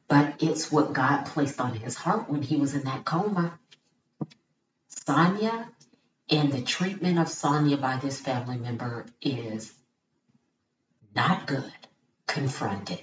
but 0.06 0.36
it's 0.38 0.70
what 0.70 0.92
God 0.92 1.26
placed 1.26 1.60
on 1.60 1.74
his 1.74 1.96
heart 1.96 2.30
when 2.30 2.42
he 2.42 2.54
was 2.54 2.76
in 2.76 2.82
that 2.84 3.04
coma. 3.04 3.58
Sonia 4.86 5.68
and 6.30 6.52
the 6.52 6.62
treatment 6.62 7.18
of 7.18 7.28
Sonia 7.28 7.78
by 7.78 7.96
this 7.96 8.20
family 8.20 8.58
member 8.58 9.06
is 9.20 9.72
not 11.16 11.48
good. 11.48 11.72
Confronted. 12.28 13.00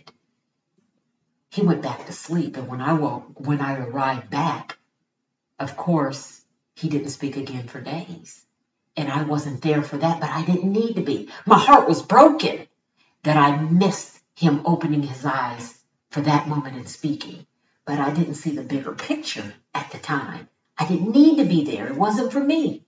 He 1.49 1.61
went 1.61 1.81
back 1.81 2.05
to 2.05 2.13
sleep, 2.13 2.57
and 2.57 2.67
when 2.67 2.81
I 2.81 2.93
woke, 2.93 3.39
when 3.39 3.61
I 3.61 3.77
arrived 3.77 4.29
back, 4.29 4.77
of 5.59 5.75
course, 5.75 6.41
he 6.75 6.89
didn't 6.89 7.09
speak 7.09 7.37
again 7.37 7.67
for 7.67 7.81
days. 7.81 8.45
And 8.95 9.11
I 9.11 9.23
wasn't 9.23 9.61
there 9.61 9.81
for 9.81 9.97
that, 9.97 10.19
but 10.19 10.29
I 10.29 10.43
didn't 10.43 10.71
need 10.71 10.95
to 10.95 11.01
be. 11.01 11.29
My 11.45 11.57
heart 11.57 11.87
was 11.87 12.01
broken 12.01 12.67
that 13.23 13.37
I 13.37 13.61
missed 13.61 14.19
him 14.35 14.61
opening 14.65 15.03
his 15.03 15.25
eyes 15.25 15.77
for 16.09 16.21
that 16.21 16.47
moment 16.47 16.75
and 16.75 16.87
speaking, 16.87 17.45
but 17.85 17.99
I 17.99 18.11
didn't 18.13 18.35
see 18.35 18.51
the 18.51 18.63
bigger 18.63 18.93
picture 18.93 19.53
at 19.73 19.91
the 19.91 19.97
time. 19.97 20.49
I 20.77 20.87
didn't 20.87 21.11
need 21.11 21.37
to 21.37 21.45
be 21.45 21.63
there. 21.63 21.87
It 21.87 21.95
wasn't 21.95 22.31
for 22.31 22.39
me. 22.39 22.85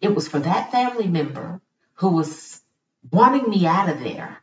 It 0.00 0.14
was 0.14 0.28
for 0.28 0.38
that 0.38 0.70
family 0.70 1.08
member 1.08 1.60
who 1.94 2.10
was 2.10 2.60
wanting 3.10 3.48
me 3.48 3.66
out 3.66 3.88
of 3.88 4.00
there 4.00 4.42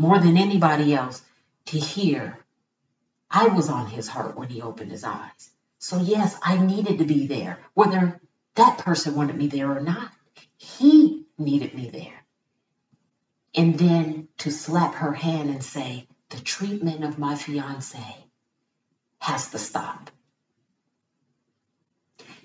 more 0.00 0.18
than 0.18 0.38
anybody 0.38 0.94
else 0.94 1.22
to 1.66 1.78
hear 1.78 2.38
I 3.30 3.48
was 3.48 3.68
on 3.68 3.86
his 3.86 4.08
heart 4.08 4.34
when 4.34 4.48
he 4.48 4.62
opened 4.62 4.90
his 4.90 5.04
eyes. 5.04 5.50
So, 5.78 5.98
yes, 6.00 6.38
I 6.42 6.56
needed 6.56 6.98
to 6.98 7.04
be 7.04 7.26
there, 7.26 7.58
whether 7.74 8.18
that 8.54 8.78
person 8.78 9.14
wanted 9.14 9.36
me 9.36 9.48
there 9.48 9.70
or 9.70 9.80
not. 9.80 10.10
He 10.56 11.26
needed 11.36 11.74
me 11.74 11.90
there 11.90 12.20
and 13.54 13.78
then 13.78 14.28
to 14.38 14.50
slap 14.50 14.94
her 14.94 15.12
hand 15.12 15.50
and 15.50 15.62
say, 15.62 16.06
the 16.30 16.40
treatment 16.40 17.04
of 17.04 17.18
my 17.18 17.34
fiance 17.34 18.16
has 19.18 19.50
to 19.50 19.58
stop. 19.58 20.10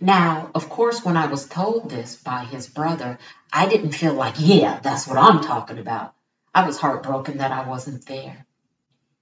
Now, 0.01 0.51
of 0.53 0.67
course, 0.67 1.05
when 1.05 1.15
I 1.15 1.27
was 1.27 1.47
told 1.47 1.89
this 1.89 2.17
by 2.17 2.43
his 2.43 2.67
brother, 2.67 3.17
I 3.53 3.69
didn't 3.69 3.93
feel 3.93 4.13
like, 4.13 4.35
yeah, 4.39 4.81
that's 4.81 5.07
what 5.07 5.17
I'm 5.17 5.41
talking 5.41 5.79
about. 5.79 6.15
I 6.55 6.65
was 6.65 6.79
heartbroken 6.79 7.39
that 7.39 7.51
I 7.51 7.67
wasn't 7.67 8.05
there. 8.05 8.45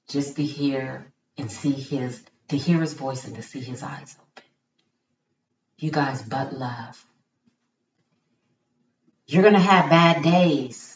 Just 0.08 0.36
to 0.36 0.44
hear 0.44 1.12
and 1.36 1.52
see 1.52 1.72
his, 1.72 2.24
to 2.50 2.58
hear 2.58 2.80
his 2.80 2.94
voice 2.94 3.26
and 3.26 3.36
to 3.36 3.42
see 3.42 3.60
his 3.60 3.82
eyes 3.82 4.16
open. 4.22 4.50
You 5.80 5.90
guys, 5.90 6.22
but 6.22 6.54
love. 6.54 7.04
You're 9.26 9.42
going 9.42 9.56
to 9.56 9.60
have 9.60 9.90
bad 9.90 10.22
days. 10.22 10.96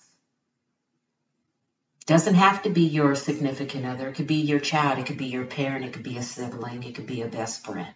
Doesn't 2.06 2.36
have 2.36 2.62
to 2.64 2.70
be 2.70 2.84
your 2.84 3.16
significant 3.16 3.88
other. 3.88 4.10
It 4.10 4.16
could 4.16 4.28
be 4.28 4.42
your 4.42 4.60
child. 4.60 5.00
It 5.00 5.08
could 5.08 5.18
be 5.18 5.26
your 5.26 5.46
parent. 5.46 5.86
It 5.86 5.94
could 5.94 6.04
be 6.04 6.18
a 6.18 6.24
sibling. 6.24 6.84
It 6.84 6.94
could 6.94 7.08
be 7.08 7.24
a 7.24 7.28
best 7.28 7.66
friend. 7.66 7.96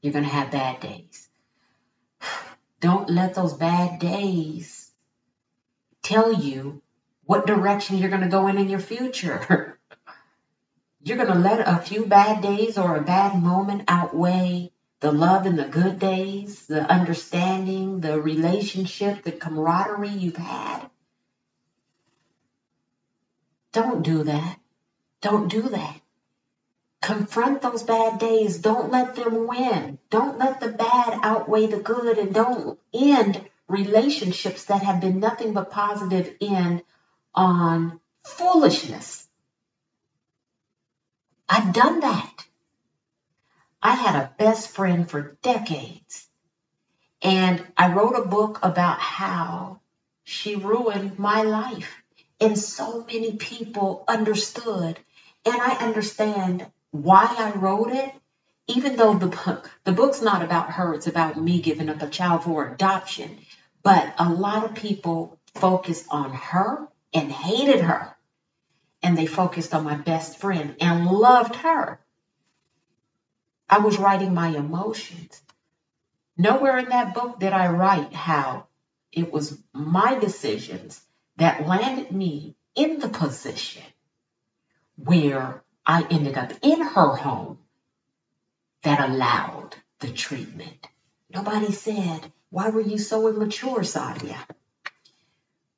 You're 0.00 0.12
going 0.12 0.24
to 0.24 0.30
have 0.30 0.52
bad 0.52 0.78
days. 0.78 1.28
Don't 2.80 3.10
let 3.10 3.34
those 3.34 3.54
bad 3.54 3.98
days 3.98 4.92
tell 6.02 6.32
you 6.32 6.82
what 7.30 7.46
direction 7.46 7.96
you're 7.96 8.10
going 8.10 8.22
to 8.22 8.28
go 8.28 8.48
in 8.48 8.58
in 8.58 8.68
your 8.68 8.80
future. 8.80 9.78
you're 11.04 11.16
going 11.16 11.32
to 11.32 11.38
let 11.38 11.60
a 11.60 11.80
few 11.80 12.04
bad 12.04 12.42
days 12.42 12.76
or 12.76 12.96
a 12.96 13.02
bad 13.02 13.40
moment 13.40 13.84
outweigh 13.86 14.72
the 14.98 15.12
love 15.12 15.46
and 15.46 15.56
the 15.56 15.68
good 15.68 16.00
days, 16.00 16.66
the 16.66 16.80
understanding, 16.80 18.00
the 18.00 18.20
relationship, 18.20 19.22
the 19.22 19.30
camaraderie 19.30 20.08
you've 20.08 20.38
had. 20.38 20.90
Don't 23.70 24.02
do 24.02 24.24
that. 24.24 24.58
Don't 25.20 25.46
do 25.46 25.62
that. 25.62 26.00
Confront 27.00 27.62
those 27.62 27.84
bad 27.84 28.18
days. 28.18 28.58
Don't 28.58 28.90
let 28.90 29.14
them 29.14 29.46
win. 29.46 30.00
Don't 30.10 30.36
let 30.36 30.58
the 30.58 30.70
bad 30.70 31.20
outweigh 31.22 31.68
the 31.68 31.78
good 31.78 32.18
and 32.18 32.34
don't 32.34 32.76
end 32.92 33.48
relationships 33.68 34.64
that 34.64 34.82
have 34.82 35.00
been 35.00 35.20
nothing 35.20 35.52
but 35.52 35.70
positive 35.70 36.34
in 36.40 36.82
on 37.34 38.00
foolishness. 38.24 39.26
I've 41.48 41.72
done 41.72 42.00
that. 42.00 42.46
I 43.82 43.94
had 43.94 44.14
a 44.14 44.32
best 44.38 44.70
friend 44.70 45.10
for 45.10 45.36
decades, 45.42 46.28
and 47.22 47.64
I 47.76 47.92
wrote 47.92 48.14
a 48.14 48.28
book 48.28 48.58
about 48.62 48.98
how 48.98 49.80
she 50.24 50.54
ruined 50.54 51.18
my 51.18 51.42
life. 51.42 51.96
And 52.40 52.58
so 52.58 53.04
many 53.04 53.32
people 53.32 54.04
understood, 54.06 54.98
and 55.44 55.60
I 55.60 55.76
understand 55.84 56.66
why 56.90 57.34
I 57.36 57.58
wrote 57.58 57.90
it. 57.90 58.12
Even 58.66 58.96
though 58.96 59.14
the 59.14 59.26
book, 59.26 59.70
the 59.84 59.92
book's 59.92 60.22
not 60.22 60.42
about 60.42 60.70
her, 60.70 60.94
it's 60.94 61.06
about 61.06 61.40
me 61.40 61.60
giving 61.60 61.88
up 61.88 62.02
a 62.02 62.08
child 62.08 62.44
for 62.44 62.72
adoption. 62.72 63.38
But 63.82 64.14
a 64.18 64.28
lot 64.28 64.64
of 64.64 64.74
people 64.74 65.38
focused 65.54 66.06
on 66.10 66.32
her 66.32 66.86
and 67.12 67.30
hated 67.30 67.80
her. 67.80 68.14
And 69.02 69.16
they 69.16 69.26
focused 69.26 69.74
on 69.74 69.84
my 69.84 69.96
best 69.96 70.38
friend 70.38 70.76
and 70.80 71.06
loved 71.06 71.56
her. 71.56 72.00
I 73.68 73.78
was 73.78 73.98
writing 73.98 74.34
my 74.34 74.48
emotions. 74.48 75.40
Nowhere 76.36 76.78
in 76.78 76.88
that 76.88 77.14
book 77.14 77.38
did 77.38 77.52
I 77.52 77.68
write 77.68 78.12
how 78.12 78.66
it 79.12 79.32
was 79.32 79.58
my 79.72 80.18
decisions 80.18 81.00
that 81.36 81.66
landed 81.66 82.12
me 82.12 82.56
in 82.74 82.98
the 82.98 83.08
position 83.08 83.82
where 84.96 85.62
I 85.86 86.06
ended 86.10 86.36
up 86.36 86.52
in 86.62 86.80
her 86.80 87.16
home 87.16 87.58
that 88.82 89.00
allowed 89.00 89.76
the 90.00 90.12
treatment. 90.12 90.86
Nobody 91.32 91.72
said, 91.72 92.32
Why 92.50 92.70
were 92.70 92.80
you 92.80 92.98
so 92.98 93.28
immature, 93.28 93.84
Sonia? 93.84 94.38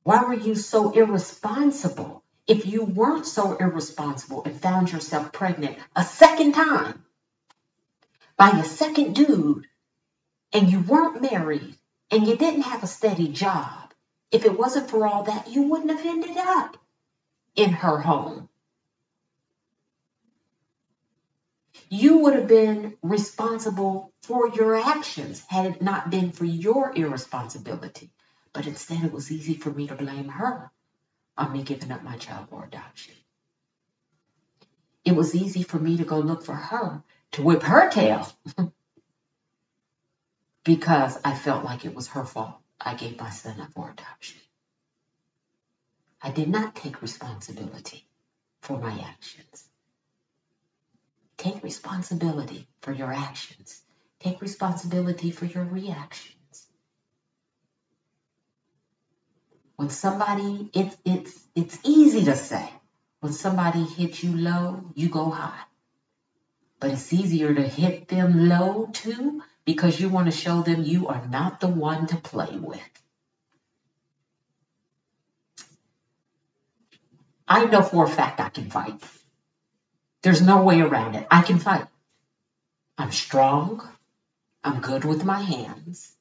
Why 0.02 0.24
were 0.24 0.34
you 0.34 0.54
so 0.54 0.90
irresponsible? 0.90 2.24
If 2.46 2.66
you 2.66 2.84
weren't 2.84 3.26
so 3.26 3.56
irresponsible 3.56 4.42
and 4.44 4.60
found 4.60 4.90
yourself 4.90 5.32
pregnant 5.32 5.78
a 5.94 6.04
second 6.04 6.52
time 6.52 7.04
by 8.36 8.50
a 8.50 8.64
second 8.64 9.14
dude, 9.14 9.66
and 10.52 10.68
you 10.70 10.80
weren't 10.80 11.22
married, 11.22 11.76
and 12.10 12.26
you 12.26 12.36
didn't 12.36 12.62
have 12.62 12.82
a 12.82 12.88
steady 12.88 13.28
job, 13.28 13.94
if 14.32 14.44
it 14.44 14.58
wasn't 14.58 14.90
for 14.90 15.06
all 15.06 15.22
that, 15.24 15.48
you 15.48 15.62
wouldn't 15.62 15.90
have 15.90 16.04
ended 16.04 16.36
up 16.36 16.76
in 17.54 17.70
her 17.70 17.98
home. 17.98 18.48
You 21.88 22.18
would 22.18 22.34
have 22.34 22.48
been 22.48 22.96
responsible 23.02 24.12
for 24.22 24.48
your 24.48 24.74
actions 24.76 25.44
had 25.48 25.66
it 25.66 25.82
not 25.82 26.10
been 26.10 26.32
for 26.32 26.44
your 26.44 26.92
irresponsibility. 26.96 28.10
But 28.52 28.66
instead, 28.66 29.04
it 29.04 29.12
was 29.12 29.30
easy 29.32 29.54
for 29.54 29.70
me 29.70 29.86
to 29.86 29.94
blame 29.94 30.28
her 30.28 30.70
on 31.36 31.52
me 31.52 31.62
giving 31.62 31.90
up 31.90 32.02
my 32.02 32.16
child 32.16 32.48
for 32.50 32.64
adoption. 32.64 33.14
It 35.04 35.16
was 35.16 35.34
easy 35.34 35.62
for 35.62 35.78
me 35.78 35.96
to 35.96 36.04
go 36.04 36.18
look 36.18 36.44
for 36.44 36.54
her 36.54 37.02
to 37.32 37.42
whip 37.42 37.62
her 37.62 37.90
tail 37.90 38.28
because 40.64 41.18
I 41.24 41.34
felt 41.34 41.64
like 41.64 41.84
it 41.84 41.94
was 41.94 42.08
her 42.08 42.24
fault. 42.24 42.56
I 42.80 42.94
gave 42.94 43.18
my 43.18 43.30
son 43.30 43.60
up 43.60 43.72
for 43.72 43.90
adoption. 43.90 44.40
I 46.22 46.30
did 46.30 46.48
not 46.48 46.74
take 46.74 47.02
responsibility 47.02 48.06
for 48.60 48.78
my 48.78 48.92
actions. 48.92 49.68
Take 51.36 51.62
responsibility 51.64 52.68
for 52.80 52.92
your 52.92 53.12
actions. 53.12 53.82
Take 54.20 54.40
responsibility 54.40 55.32
for 55.32 55.46
your 55.46 55.64
reactions. 55.64 56.36
When 59.82 59.90
somebody, 59.90 60.70
it's 60.74 60.96
it's 61.04 61.44
it's 61.56 61.78
easy 61.82 62.24
to 62.26 62.36
say. 62.36 62.72
When 63.18 63.32
somebody 63.32 63.82
hits 63.82 64.22
you 64.22 64.36
low, 64.36 64.92
you 64.94 65.08
go 65.08 65.28
high. 65.28 65.64
But 66.78 66.92
it's 66.92 67.12
easier 67.12 67.52
to 67.52 67.62
hit 67.62 68.06
them 68.06 68.48
low 68.48 68.90
too 68.92 69.42
because 69.64 69.98
you 69.98 70.08
want 70.08 70.26
to 70.26 70.30
show 70.30 70.62
them 70.62 70.84
you 70.84 71.08
are 71.08 71.26
not 71.26 71.58
the 71.58 71.66
one 71.66 72.06
to 72.06 72.16
play 72.16 72.56
with. 72.56 73.02
I 77.48 77.64
know 77.64 77.82
for 77.82 78.04
a 78.04 78.08
fact 78.08 78.38
I 78.38 78.50
can 78.50 78.70
fight. 78.70 79.02
There's 80.22 80.42
no 80.42 80.62
way 80.62 80.80
around 80.80 81.16
it. 81.16 81.26
I 81.28 81.42
can 81.42 81.58
fight. 81.58 81.88
I'm 82.96 83.10
strong. 83.10 83.82
I'm 84.62 84.80
good 84.80 85.04
with 85.04 85.24
my 85.24 85.40
hands. 85.40 86.14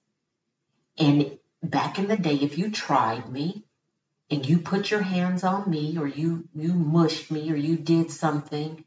And 0.98 1.38
back 1.64 2.00
in 2.00 2.08
the 2.08 2.18
day, 2.18 2.36
if 2.36 2.58
you 2.58 2.72
tried 2.72 3.32
me 3.32 3.64
and 4.30 4.48
you 4.48 4.60
put 4.60 4.92
your 4.92 5.02
hands 5.02 5.44
on 5.44 5.70
me 5.70 5.98
or 5.98 6.08
you, 6.08 6.48
you 6.54 6.74
mushed 6.74 7.32
me 7.32 7.52
or 7.52 7.56
you 7.56 7.78
did 7.78 8.12
something, 8.12 8.84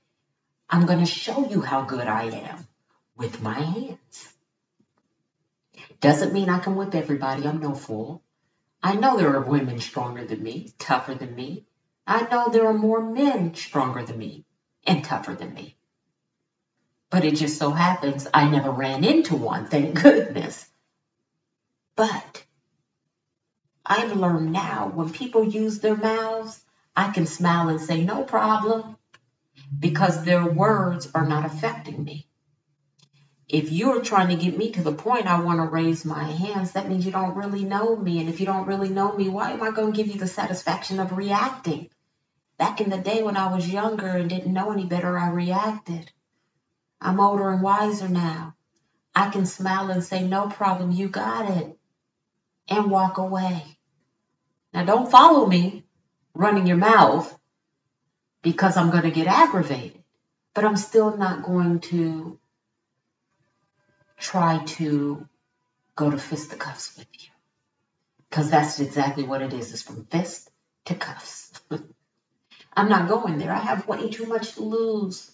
I'm 0.69 0.87
going 0.87 1.01
to 1.01 1.07
show 1.07 1.49
you 1.49 1.61
how 1.61 1.83
good 1.83 2.07
I 2.07 2.25
am 2.25 2.67
with 3.17 3.43
my 3.43 3.61
hands. 3.61 4.33
Doesn't 6.01 6.33
mean 6.33 6.49
I 6.49 6.59
can 6.59 6.75
whip 6.75 6.95
everybody. 6.95 7.47
I'm 7.47 7.61
no 7.61 7.75
fool. 7.75 8.23
I 8.83 8.97
know 8.97 9.17
there 9.17 9.35
are 9.35 9.41
women 9.41 9.81
stronger 9.81 10.25
than 10.25 10.43
me, 10.43 10.73
tougher 10.79 11.15
than 11.15 11.35
me. 11.35 11.65
I 12.07 12.29
know 12.29 12.49
there 12.49 12.67
are 12.67 12.75
more 12.75 13.03
men 13.03 13.55
stronger 13.55 14.05
than 14.05 14.19
me 14.19 14.45
and 14.87 15.03
tougher 15.03 15.35
than 15.35 15.55
me. 15.55 15.77
But 17.09 17.25
it 17.25 17.37
just 17.37 17.59
so 17.59 17.71
happens 17.71 18.27
I 18.35 18.49
never 18.49 18.71
ran 18.71 19.05
into 19.05 19.37
one, 19.37 19.67
thank 19.67 20.03
goodness. 20.03 20.69
But 21.97 22.44
I've 23.87 24.17
learned 24.17 24.53
now 24.53 24.91
when 24.95 25.11
people 25.11 25.45
use 25.47 25.81
their 25.81 25.97
mouths, 25.97 26.65
I 26.97 27.11
can 27.11 27.27
smile 27.27 27.69
and 27.69 27.81
say, 27.81 28.03
no 28.03 28.23
problem, 28.23 28.97
because 29.79 30.25
their 30.25 30.47
words 30.47 31.11
are 31.15 31.27
not 31.27 31.45
affecting 31.45 32.03
me. 32.03 32.27
If 33.49 33.71
you're 33.71 34.03
trying 34.03 34.29
to 34.29 34.43
get 34.43 34.57
me 34.57 34.71
to 34.73 34.83
the 34.83 34.95
point 34.95 35.27
I 35.27 35.41
want 35.41 35.61
to 35.61 35.67
raise 35.67 36.05
my 36.05 36.25
hands, 36.25 36.73
that 36.73 36.89
means 36.89 37.05
you 37.05 37.13
don't 37.13 37.37
really 37.37 37.65
know 37.65 37.95
me. 37.95 38.21
And 38.21 38.29
if 38.29 38.41
you 38.41 38.47
don't 38.47 38.67
really 38.67 38.89
know 38.89 39.13
me, 39.13 39.29
why 39.29 39.53
am 39.53 39.63
I 39.63 39.71
going 39.71 39.93
to 39.93 39.97
give 39.97 40.13
you 40.13 40.19
the 40.19 40.27
satisfaction 40.27 40.99
of 40.99 41.17
reacting? 41.17 41.91
Back 42.57 42.81
in 42.81 42.89
the 42.89 42.99
day 42.99 43.23
when 43.23 43.37
I 43.37 43.53
was 43.55 43.69
younger 43.69 44.07
and 44.07 44.31
didn't 44.31 44.53
know 44.53 44.73
any 44.73 44.87
better, 44.87 45.19
I 45.19 45.29
reacted. 45.29 46.11
I'm 47.01 47.21
older 47.21 47.51
and 47.51 47.63
wiser 47.63 48.09
now. 48.09 48.55
I 49.15 49.29
can 49.29 49.45
smile 49.45 49.91
and 49.91 50.03
say, 50.03 50.27
no 50.27 50.49
problem, 50.49 50.91
you 50.91 51.09
got 51.09 51.51
it, 51.59 51.77
and 52.69 52.91
walk 52.91 53.19
away. 53.19 53.74
Now, 54.75 54.85
don't 54.85 55.11
follow 55.11 55.47
me 55.47 55.85
running 56.35 56.67
your 56.67 56.77
mouth 56.77 57.33
because 58.43 58.77
I'm 58.77 58.91
going 58.91 59.05
to 59.05 59.13
get 59.13 59.29
aggravated, 59.29 60.03
but 60.53 60.65
I'm 60.65 60.77
still 60.77 61.17
not 61.17 61.45
going 61.45 61.79
to 61.93 62.41
try 64.19 64.65
to 64.65 65.29
go 65.95 66.11
to 66.11 66.19
fisticuffs 66.19 66.99
with 66.99 67.07
you 67.13 67.31
because 68.29 68.51
that's 68.51 68.81
exactly 68.81 69.23
what 69.23 69.43
it 69.43 69.53
is. 69.53 69.73
It's 69.73 69.83
from 69.83 70.07
fist 70.07 70.51
to 70.87 70.97
cuffs. 70.97 71.53
I'm 72.77 72.89
not 72.89 73.09
going 73.09 73.39
there. 73.39 73.53
I 73.53 73.61
have 73.61 73.87
way 73.87 74.11
too 74.11 74.27
much 74.27 74.55
to 74.55 74.63
lose. 74.63 75.31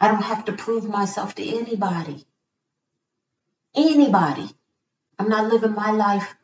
I 0.00 0.08
don't 0.08 0.22
have 0.22 0.46
to 0.46 0.54
prove 0.54 0.88
myself 0.88 1.34
to 1.34 1.46
anybody. 1.46 2.24
Anybody. 3.74 4.48
I'm 5.18 5.28
not 5.28 5.52
living 5.52 5.74
my 5.74 5.90
life 5.90 6.34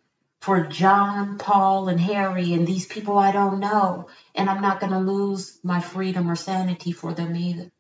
for 0.40 0.66
John, 0.66 1.37
Paul, 1.37 1.88
and 1.88 2.00
Harry 2.00 2.55
and 2.55 2.66
these 2.66 2.87
people 2.87 3.18
I 3.18 3.31
don't 3.31 3.61
know. 3.61 4.09
And 4.35 4.48
I'm 4.48 4.62
not 4.62 4.81
going 4.81 4.92
to 4.92 4.98
lose 4.98 5.59
my 5.62 5.81
freedom 5.81 6.31
or 6.31 6.37
sanity 6.37 6.92
for 6.92 7.12
them 7.12 7.37
either. 7.37 7.70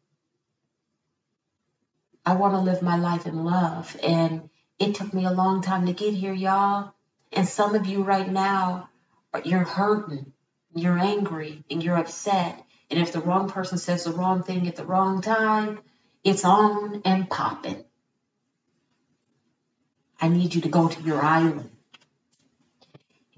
I 2.24 2.34
want 2.34 2.54
to 2.54 2.60
live 2.60 2.82
my 2.82 2.96
life 2.96 3.26
in 3.26 3.44
love. 3.44 3.96
And 4.02 4.50
it 4.78 4.94
took 4.94 5.14
me 5.14 5.24
a 5.24 5.32
long 5.32 5.62
time 5.62 5.86
to 5.86 5.94
get 5.94 6.12
here, 6.12 6.34
y'all. 6.34 6.92
And 7.32 7.48
some 7.48 7.74
of 7.74 7.86
you 7.86 8.02
right 8.02 8.30
now, 8.30 8.90
you're 9.44 9.64
hurting, 9.64 10.32
you're 10.74 10.98
angry, 10.98 11.64
and 11.70 11.82
you're 11.82 11.96
upset. 11.96 12.62
And 12.90 13.00
if 13.00 13.12
the 13.12 13.20
wrong 13.20 13.48
person 13.48 13.78
says 13.78 14.04
the 14.04 14.12
wrong 14.12 14.42
thing 14.42 14.68
at 14.68 14.76
the 14.76 14.84
wrong 14.84 15.22
time, 15.22 15.80
it's 16.24 16.44
on 16.44 17.00
and 17.06 17.30
popping. 17.30 17.84
I 20.20 20.28
need 20.28 20.54
you 20.54 20.60
to 20.62 20.68
go 20.68 20.88
to 20.88 21.02
your 21.02 21.22
island 21.22 21.70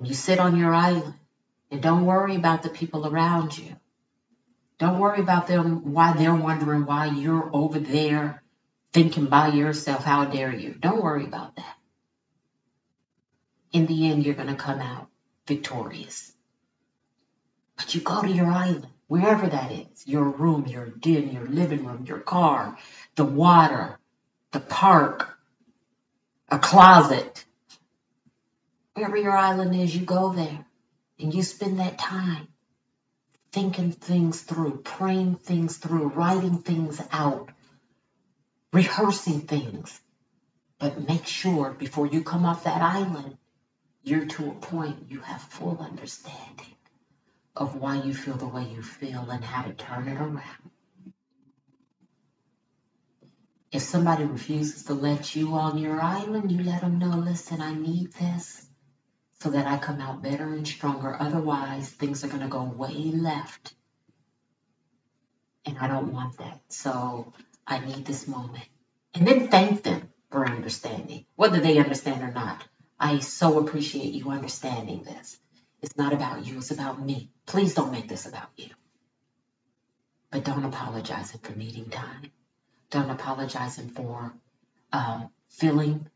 you 0.01 0.15
sit 0.15 0.39
on 0.39 0.57
your 0.57 0.75
island 0.75 1.15
and 1.71 1.83
don't 1.83 2.07
worry 2.07 2.37
about 2.37 2.63
the 2.63 2.69
people 2.69 3.07
around 3.07 3.57
you. 3.57 3.77
Don't 4.79 4.99
worry 4.99 5.21
about 5.21 5.47
them, 5.47 5.93
why 5.93 6.13
they're 6.13 6.35
wondering 6.35 6.87
why 6.87 7.07
you're 7.07 7.51
over 7.53 7.79
there 7.79 8.43
thinking 8.93 9.27
by 9.27 9.49
yourself. 9.49 10.05
How 10.05 10.25
dare 10.25 10.53
you? 10.53 10.75
Don't 10.75 11.03
worry 11.03 11.25
about 11.25 11.57
that. 11.57 11.77
In 13.73 13.87
the 13.87 14.11
end, 14.11 14.25
you're 14.25 14.35
going 14.35 14.49
to 14.49 14.55
come 14.55 14.81
out 14.81 15.09
victorious. 15.47 16.33
But 17.77 17.95
you 17.95 18.01
go 18.01 18.23
to 18.23 18.29
your 18.29 18.47
island, 18.47 18.87
wherever 19.07 19.47
that 19.47 19.73
is 19.73 20.07
your 20.07 20.25
room, 20.25 20.67
your 20.67 20.87
den, 20.87 21.33
your 21.33 21.47
living 21.47 21.85
room, 21.85 22.05
your 22.07 22.21
car, 22.21 22.77
the 23.15 23.25
water, 23.25 23.99
the 24.51 24.61
park, 24.61 25.39
a 26.49 26.59
closet, 26.59 27.45
Wherever 28.95 29.17
your 29.17 29.37
island 29.37 29.75
is, 29.75 29.97
you 29.97 30.05
go 30.05 30.33
there 30.33 30.65
and 31.19 31.33
you 31.33 31.43
spend 31.43 31.79
that 31.79 31.99
time 31.99 32.49
thinking 33.51 33.93
things 33.93 34.43
through, 34.43 34.79
praying 34.83 35.37
things 35.37 35.79
through, 35.79 36.09
writing 36.09 36.59
things 36.59 37.01
out, 37.11 37.51
rehearsing 38.73 39.41
things. 39.41 40.01
But 40.79 41.07
make 41.09 41.27
sure 41.27 41.71
before 41.73 42.07
you 42.07 42.23
come 42.23 42.45
off 42.45 42.65
that 42.65 42.83
island, 42.83 43.39
you're 44.03 44.27
to 44.27 44.51
a 44.51 44.55
point 44.55 45.11
you 45.11 45.21
have 45.21 45.41
full 45.41 45.79
understanding 45.79 46.75
of 47.55 47.77
why 47.77 48.03
you 48.03 48.15
feel 48.15 48.37
the 48.37 48.49
way 48.49 48.65
you 48.65 48.83
feel 48.83 49.31
and 49.31 49.45
how 49.45 49.63
to 49.63 49.73
turn 49.73 50.09
it 50.09 50.21
around. 50.21 50.71
If 53.71 53.83
somebody 53.83 54.25
refuses 54.25 54.85
to 54.85 54.95
let 54.95 55.35
you 55.35 55.55
on 55.55 55.79
your 55.79 56.01
island, 56.01 56.53
you 56.53 56.63
let 56.63 56.83
them 56.83 56.99
know, 56.99 57.17
listen, 57.17 57.63
I 57.63 57.75
need 57.75 58.13
this 58.13 58.67
so 59.43 59.51
that 59.51 59.67
I 59.67 59.77
come 59.77 60.01
out 60.01 60.23
better 60.23 60.55
and 60.55 60.67
stronger. 60.67 61.17
Otherwise, 61.19 61.89
things 61.89 62.23
are 62.23 62.29
going 62.29 62.43
to 62.43 62.49
go 62.49 62.63
way 62.63 62.95
left. 62.95 63.75
And 65.67 65.77
I 65.79 65.89
don't 65.89 66.13
want 66.13 66.39
that. 66.39 66.61
So 66.69 67.33
I 67.67 67.81
need 67.85 68.05
this 68.05 68.29
moment. 68.29 68.65
And 69.15 69.27
then 69.27 69.49
thank 69.49 69.83
them 69.83 70.11
for 70.31 70.47
understanding, 70.47 71.27
whether 71.35 71.59
they 71.59 71.79
understand 71.79 72.23
or 72.23 72.31
not. 72.31 72.63
I 73.01 73.19
so 73.19 73.59
appreciate 73.59 74.15
you 74.15 74.31
understanding 74.31 75.03
this. 75.03 75.41
It's 75.83 75.97
not 75.97 76.13
about 76.13 76.47
you, 76.47 76.59
it's 76.59 76.71
about 76.71 77.05
me. 77.05 77.29
Please 77.45 77.75
don't 77.75 77.91
make 77.91 78.09
this 78.09 78.27
about 78.27 78.51
you. 78.57 78.69
But 80.31 80.45
don't 80.45 80.65
apologize 80.65 81.37
for 81.43 81.53
needing 81.57 81.91
time. 81.91 82.31
Don't 82.91 83.11
apologize 83.11 83.81
for 83.97 84.35
um, 84.93 85.31
feeling 85.49 86.09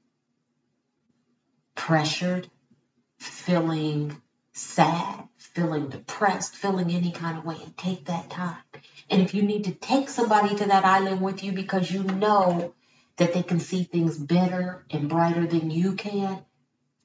pressured 1.75 2.49
feeling 3.19 4.21
sad, 4.53 5.29
feeling 5.37 5.89
depressed, 5.89 6.55
feeling 6.55 6.91
any 6.91 7.13
kind 7.13 7.39
of 7.39 7.45
way, 7.45 7.57
and 7.63 7.77
take 7.77 8.07
that 8.07 8.31
time. 8.31 8.57
And 9.11 9.23
if 9.23 9.35
you 9.35 9.43
need 9.43 9.65
to 9.65 9.73
take 9.73 10.09
somebody 10.09 10.55
to 10.57 10.67
that 10.67 10.85
island 10.85 11.21
with 11.21 11.45
you 11.45 11.53
because 11.53 11.91
you 11.91 12.03
know 12.03 12.75
that 13.17 13.33
they 13.33 13.43
can 13.43 13.61
see 13.61 13.85
things 13.85 14.19
better 14.19 14.85
and 14.91 15.09
brighter 15.09 15.47
than 15.47 15.71
you 15.71 15.93
can, 15.93 16.45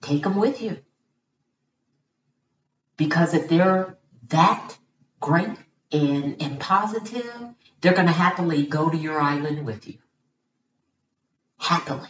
take 0.02 0.24
them 0.24 0.36
with 0.36 0.62
you. 0.62 0.78
Because 2.98 3.34
if 3.34 3.48
they're 3.48 3.98
that 4.30 4.78
great 5.20 5.58
and, 5.92 6.42
and 6.42 6.60
positive, 6.60 7.54
they're 7.82 7.94
going 7.94 8.08
to 8.08 8.14
happily 8.14 8.66
go 8.66 8.90
to 8.90 8.98
your 8.98 9.20
island 9.20 9.66
with 9.66 9.88
you. 9.88 9.98
Happily. 11.60 12.10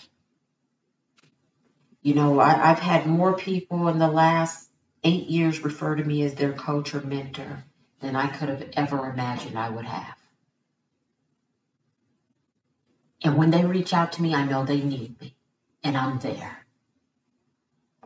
You 2.02 2.16
know, 2.16 2.40
I, 2.40 2.72
I've 2.72 2.80
had 2.80 3.06
more 3.06 3.36
people 3.36 3.88
in 3.88 4.00
the 4.00 4.08
last 4.08 4.70
eight 5.04 5.28
years 5.28 5.64
refer 5.64 5.96
to 5.96 6.04
me 6.04 6.24
as 6.24 6.34
their 6.36 6.54
coach 6.54 6.96
or 6.96 7.02
mentor 7.02 7.64
than 8.00 8.16
I 8.16 8.28
could 8.28 8.50
have 8.50 8.70
ever 8.74 9.10
imagined 9.10 9.58
I 9.58 9.70
would 9.70 9.86
have. 9.86 10.16
And 13.24 13.38
when 13.38 13.52
they 13.52 13.66
reach 13.66 13.94
out 13.94 14.14
to 14.14 14.22
me, 14.22 14.34
I 14.34 14.46
know 14.46 14.66
they 14.66 14.82
need 14.82 15.20
me, 15.22 15.36
and 15.84 15.96
I'm 15.96 16.18
there. 16.20 16.66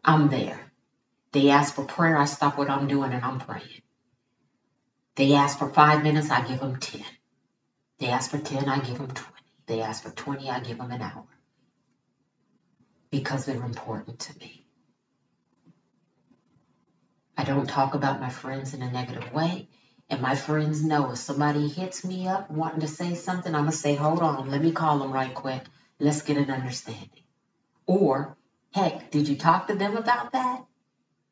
I'm 0.03 0.29
there. 0.29 0.59
They 1.31 1.49
ask 1.49 1.75
for 1.75 1.85
prayer, 1.85 2.17
I 2.17 2.25
stop 2.25 2.57
what 2.57 2.69
I'm 2.69 2.87
doing 2.87 3.13
and 3.13 3.23
I'm 3.23 3.39
praying. 3.39 3.81
They 5.15 5.33
ask 5.33 5.57
for 5.57 5.69
five 5.69 6.03
minutes, 6.03 6.29
I 6.29 6.45
give 6.45 6.59
them 6.59 6.77
10. 6.77 7.01
They 7.99 8.07
ask 8.07 8.29
for 8.29 8.39
10, 8.39 8.67
I 8.67 8.79
give 8.79 8.97
them 8.97 9.07
20. 9.07 9.31
They 9.67 9.81
ask 9.81 10.03
for 10.03 10.09
20, 10.11 10.49
I 10.49 10.59
give 10.59 10.77
them 10.77 10.91
an 10.91 11.01
hour 11.01 11.25
because 13.11 13.45
they're 13.45 13.63
important 13.63 14.19
to 14.19 14.37
me. 14.39 14.65
I 17.37 17.43
don't 17.43 17.67
talk 17.67 17.93
about 17.93 18.21
my 18.21 18.29
friends 18.29 18.73
in 18.73 18.81
a 18.81 18.91
negative 18.91 19.33
way. 19.33 19.67
And 20.09 20.21
my 20.21 20.35
friends 20.35 20.83
know 20.83 21.11
if 21.11 21.17
somebody 21.17 21.67
hits 21.67 22.05
me 22.05 22.27
up 22.27 22.51
wanting 22.51 22.81
to 22.81 22.87
say 22.87 23.15
something, 23.15 23.53
I'm 23.53 23.63
going 23.63 23.71
to 23.71 23.77
say, 23.77 23.95
hold 23.95 24.19
on, 24.19 24.49
let 24.51 24.61
me 24.61 24.71
call 24.71 24.99
them 24.99 25.11
right 25.11 25.33
quick. 25.33 25.63
Let's 25.99 26.21
get 26.21 26.37
an 26.37 26.51
understanding. 26.51 27.09
Or, 27.87 28.37
heck, 28.71 29.09
did 29.11 29.27
you 29.27 29.35
talk 29.35 29.67
to 29.67 29.75
them 29.75 29.97
about 29.97 30.33
that? 30.33 30.63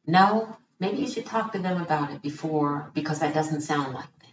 No? 0.07 0.57
Maybe 0.79 0.97
you 0.97 1.07
should 1.07 1.27
talk 1.27 1.53
to 1.53 1.59
them 1.59 1.81
about 1.81 2.11
it 2.11 2.21
before 2.21 2.91
because 2.93 3.19
that 3.19 3.33
doesn't 3.33 3.61
sound 3.61 3.93
like 3.93 4.19
them. 4.19 4.31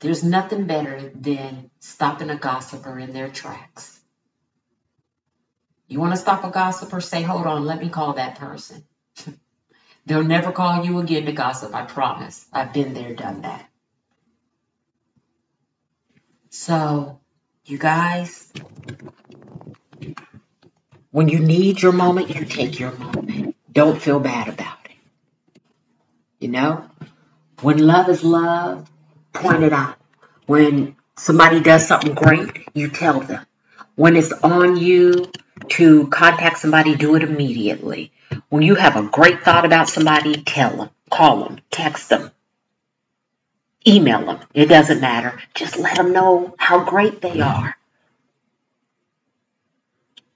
There's 0.00 0.24
nothing 0.24 0.66
better 0.66 1.12
than 1.14 1.70
stopping 1.78 2.28
a 2.28 2.36
gossiper 2.36 2.98
in 2.98 3.12
their 3.12 3.30
tracks 3.30 4.01
you 5.88 6.00
want 6.00 6.12
to 6.12 6.16
stop 6.16 6.44
a 6.44 6.50
gossiper? 6.50 7.00
Say, 7.00 7.22
hold 7.22 7.46
on, 7.46 7.64
let 7.64 7.80
me 7.80 7.88
call 7.88 8.14
that 8.14 8.38
person. 8.38 8.84
They'll 10.06 10.24
never 10.24 10.52
call 10.52 10.84
you 10.84 10.98
again 10.98 11.26
to 11.26 11.32
gossip, 11.32 11.74
I 11.74 11.82
promise. 11.84 12.46
I've 12.52 12.72
been 12.72 12.94
there, 12.94 13.14
done 13.14 13.42
that. 13.42 13.68
So, 16.50 17.20
you 17.64 17.78
guys, 17.78 18.52
when 21.10 21.28
you 21.28 21.38
need 21.38 21.80
your 21.80 21.92
moment, 21.92 22.34
you 22.34 22.44
take 22.44 22.78
your 22.78 22.92
moment. 22.92 23.56
Don't 23.72 24.00
feel 24.00 24.18
bad 24.18 24.48
about 24.48 24.78
it. 24.84 24.96
You 26.40 26.48
know? 26.48 26.90
When 27.60 27.78
love 27.78 28.08
is 28.08 28.24
love, 28.24 28.90
point 29.32 29.62
it 29.62 29.72
out. 29.72 29.96
When 30.46 30.96
somebody 31.16 31.60
does 31.60 31.86
something 31.86 32.14
great, 32.14 32.66
you 32.74 32.88
tell 32.88 33.20
them. 33.20 33.46
When 33.94 34.16
it's 34.16 34.32
on 34.32 34.76
you 34.76 35.30
to 35.70 36.06
contact 36.08 36.58
somebody, 36.58 36.94
do 36.94 37.14
it 37.16 37.22
immediately. 37.22 38.12
When 38.48 38.62
you 38.62 38.74
have 38.74 38.96
a 38.96 39.02
great 39.02 39.42
thought 39.42 39.64
about 39.64 39.88
somebody, 39.88 40.42
tell 40.42 40.76
them, 40.76 40.90
call 41.10 41.44
them, 41.44 41.60
text 41.70 42.08
them, 42.08 42.30
email 43.86 44.24
them. 44.24 44.40
It 44.54 44.66
doesn't 44.66 45.00
matter. 45.00 45.38
Just 45.54 45.78
let 45.78 45.96
them 45.96 46.12
know 46.12 46.54
how 46.58 46.84
great 46.84 47.20
they 47.20 47.40
are. 47.40 47.76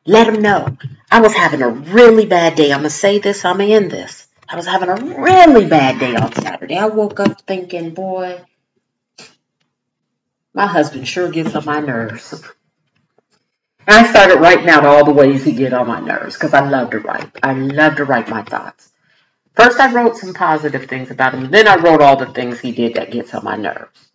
Let 0.05 0.27
them 0.33 0.41
know. 0.41 0.77
I 1.11 1.21
was 1.21 1.35
having 1.35 1.63
a 1.63 1.69
really 1.69 2.27
bad 2.27 2.55
day. 2.55 2.73
I'm 2.73 2.81
going 2.81 2.91
to 2.91 2.91
say 2.91 3.19
this, 3.19 3.45
I'm 3.45 3.57
going 3.57 3.69
to 3.71 3.75
end 3.75 3.91
this. 3.91 4.29
I 4.49 4.55
was 4.55 4.67
having 4.67 4.89
a 4.89 4.95
really 4.95 5.67
bad 5.67 5.99
day 5.99 6.15
on 6.15 6.33
Saturday. 6.33 6.77
I 6.77 6.87
woke 6.87 7.19
up 7.19 7.41
thinking, 7.43 7.95
boy, 7.95 8.41
my 10.55 10.67
husband 10.67 11.09
sure 11.09 11.29
gets 11.31 11.57
on 11.57 11.65
my 11.65 11.81
nerves. 11.81 12.45
I 13.89 14.07
started 14.11 14.41
writing 14.41 14.69
out 14.69 14.87
all 14.87 15.05
the 15.05 15.13
ways 15.13 15.45
he 15.45 15.53
get 15.53 15.73
on 15.73 15.87
my 15.87 16.01
nerves 16.01 16.35
because 16.35 16.55
I 16.55 16.69
love 16.69 16.91
to 16.91 16.99
write. 17.01 17.31
I 17.43 17.53
love 17.53 17.97
to 17.97 18.05
write 18.05 18.29
my 18.29 18.43
thoughts. 18.43 18.91
First, 19.55 19.81
I 19.81 19.93
wrote 19.93 20.17
some 20.17 20.35
positive 20.35 20.87
things 20.87 21.11
about 21.11 21.35
him. 21.35 21.51
Then 21.51 21.69
I 21.69 21.77
wrote 21.77 22.03
all 22.03 22.17
the 22.17 22.27
things 22.27 22.61
he 22.61 22.73
did 22.73 22.95
that 22.95 23.11
gets 23.13 23.35
on 23.35 23.45
my 23.45 23.57
nerves. 23.57 24.09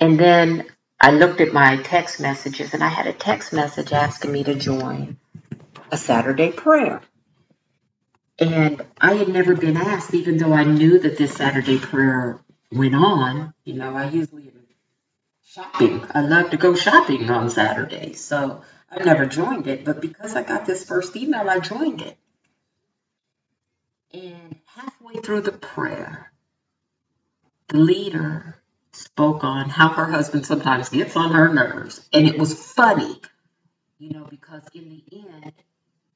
And 0.00 0.18
then 0.18 0.66
I 1.00 1.10
looked 1.12 1.40
at 1.40 1.52
my 1.52 1.78
text 1.78 2.20
messages 2.20 2.74
and 2.74 2.84
I 2.84 2.88
had 2.88 3.06
a 3.06 3.12
text 3.12 3.52
message 3.52 3.92
asking 3.92 4.32
me 4.32 4.44
to 4.44 4.54
join 4.54 5.18
a 5.90 5.96
Saturday 5.96 6.52
prayer. 6.52 7.02
And 8.38 8.84
I 9.00 9.14
had 9.14 9.28
never 9.28 9.54
been 9.56 9.76
asked, 9.76 10.12
even 10.14 10.36
though 10.36 10.52
I 10.52 10.64
knew 10.64 10.98
that 10.98 11.16
this 11.16 11.34
Saturday 11.34 11.78
prayer 11.78 12.40
went 12.70 12.94
on. 12.94 13.54
You 13.64 13.74
know, 13.74 13.96
I 13.96 14.10
usually 14.10 14.50
shopping. 15.56 16.04
I 16.10 16.20
love 16.20 16.50
to 16.50 16.58
go 16.58 16.74
shopping 16.74 17.30
on 17.30 17.48
Saturdays. 17.48 18.22
So 18.22 18.60
I 18.90 19.02
never 19.02 19.24
joined 19.24 19.66
it, 19.66 19.86
but 19.86 20.02
because 20.02 20.36
I 20.36 20.42
got 20.42 20.66
this 20.66 20.84
first 20.84 21.16
email, 21.16 21.48
I 21.48 21.60
joined 21.60 22.02
it. 22.02 22.18
And 24.12 24.56
halfway 24.66 25.14
through 25.14 25.40
the 25.42 25.52
prayer, 25.52 26.30
the 27.68 27.78
leader 27.78 28.56
spoke 28.92 29.44
on 29.44 29.70
how 29.70 29.88
her 29.88 30.04
husband 30.04 30.44
sometimes 30.44 30.90
gets 30.90 31.16
on 31.16 31.32
her 31.32 31.52
nerves. 31.52 32.06
And 32.12 32.28
it 32.28 32.38
was 32.38 32.52
funny, 32.52 33.18
you 33.98 34.10
know, 34.10 34.26
because 34.28 34.62
in 34.74 34.90
the 34.90 35.04
end, 35.18 35.52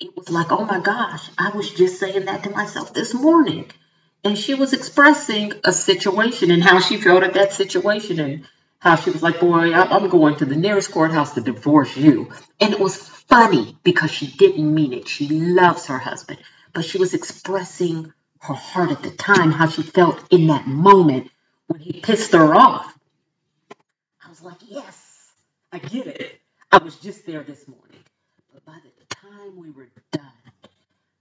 it 0.01 0.15
was 0.17 0.29
like, 0.29 0.53
oh 0.53 0.67
my 0.67 0.81
gosh, 0.81 1.31
I 1.39 1.51
was 1.51 1.71
just 1.71 1.99
saying 1.99 2.27
that 2.27 2.45
to 2.45 2.51
myself 2.51 2.93
this 2.93 3.15
morning. 3.15 3.71
And 4.23 4.37
she 4.37 4.53
was 4.53 4.75
expressing 4.75 5.55
a 5.65 5.73
situation 5.73 6.51
and 6.51 6.63
how 6.63 6.79
she 6.81 6.99
felt 6.99 7.23
at 7.23 7.35
that 7.35 7.55
situation 7.55 8.21
and 8.21 8.47
how 8.81 8.97
she 8.97 9.11
was 9.11 9.23
like, 9.23 9.41
boy, 9.41 9.73
I'm 9.73 10.09
going 10.09 10.37
to 10.37 10.47
the 10.47 10.57
nearest 10.57 10.91
courthouse 10.91 11.35
to 11.35 11.41
divorce 11.43 11.97
you. 11.97 12.33
And 12.61 12.73
it 12.73 12.81
was 12.81 12.97
funny 12.97 13.77
because 13.85 14.11
she 14.11 14.27
didn't 14.27 14.75
mean 14.75 14.93
it. 14.95 15.07
She 15.07 15.29
loves 15.29 15.87
her 15.87 15.99
husband, 15.99 16.39
but 16.73 16.85
she 16.85 16.99
was 16.99 17.15
expressing 17.15 18.13
her 18.41 18.55
heart 18.55 18.91
at 18.91 19.03
the 19.03 19.11
time, 19.11 19.53
how 19.53 19.69
she 19.69 19.83
felt 19.83 20.33
in 20.33 20.47
that 20.47 20.67
moment 20.67 21.31
when 21.67 21.81
he 21.81 22.01
pissed 22.01 22.33
her 22.33 22.55
off. 22.55 22.99
I 24.25 24.29
was 24.31 24.43
like, 24.43 24.59
yes, 24.67 25.31
I 25.71 25.79
get 25.79 26.07
it. 26.07 26.41
I 26.73 26.79
was 26.79 26.97
just 26.97 27.27
there 27.27 27.43
this 27.43 27.69
morning. 27.69 28.01
But 28.53 28.65
by 28.65 28.79
the 28.83 29.15
time 29.15 29.57
we 29.57 29.71
were 29.71 29.91
done, 30.11 30.23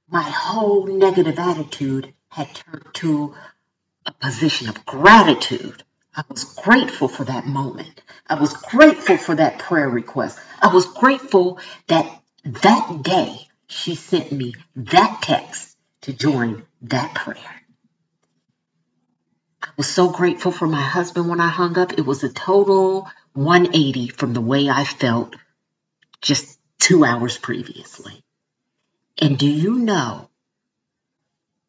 my 0.09 0.23
whole 0.23 0.87
negative 0.87 1.37
attitude 1.37 2.13
had 2.29 2.53
turned 2.55 2.85
to 2.93 3.35
a 4.05 4.13
position 4.13 4.69
of 4.69 4.85
gratitude. 4.85 5.83
I 6.15 6.23
was 6.29 6.43
grateful 6.43 7.07
for 7.07 7.23
that 7.25 7.45
moment. 7.45 8.01
I 8.27 8.35
was 8.35 8.53
grateful 8.53 9.17
for 9.17 9.35
that 9.35 9.59
prayer 9.59 9.89
request. 9.89 10.39
I 10.61 10.73
was 10.73 10.85
grateful 10.85 11.59
that 11.87 12.21
that 12.43 13.03
day 13.03 13.47
she 13.67 13.95
sent 13.95 14.31
me 14.31 14.55
that 14.75 15.19
text 15.21 15.77
to 16.01 16.13
join 16.13 16.65
that 16.83 17.13
prayer. 17.13 17.61
I 19.61 19.69
was 19.77 19.87
so 19.87 20.09
grateful 20.09 20.51
for 20.51 20.67
my 20.67 20.81
husband 20.81 21.29
when 21.29 21.39
I 21.39 21.49
hung 21.49 21.77
up. 21.77 21.93
It 21.93 22.05
was 22.05 22.23
a 22.23 22.29
total 22.29 23.07
180 23.33 24.07
from 24.09 24.33
the 24.33 24.41
way 24.41 24.69
I 24.69 24.83
felt 24.85 25.35
just 26.21 26.59
two 26.79 27.05
hours 27.05 27.37
previously. 27.37 28.23
And 29.21 29.37
do 29.37 29.47
you 29.47 29.75
know 29.79 30.29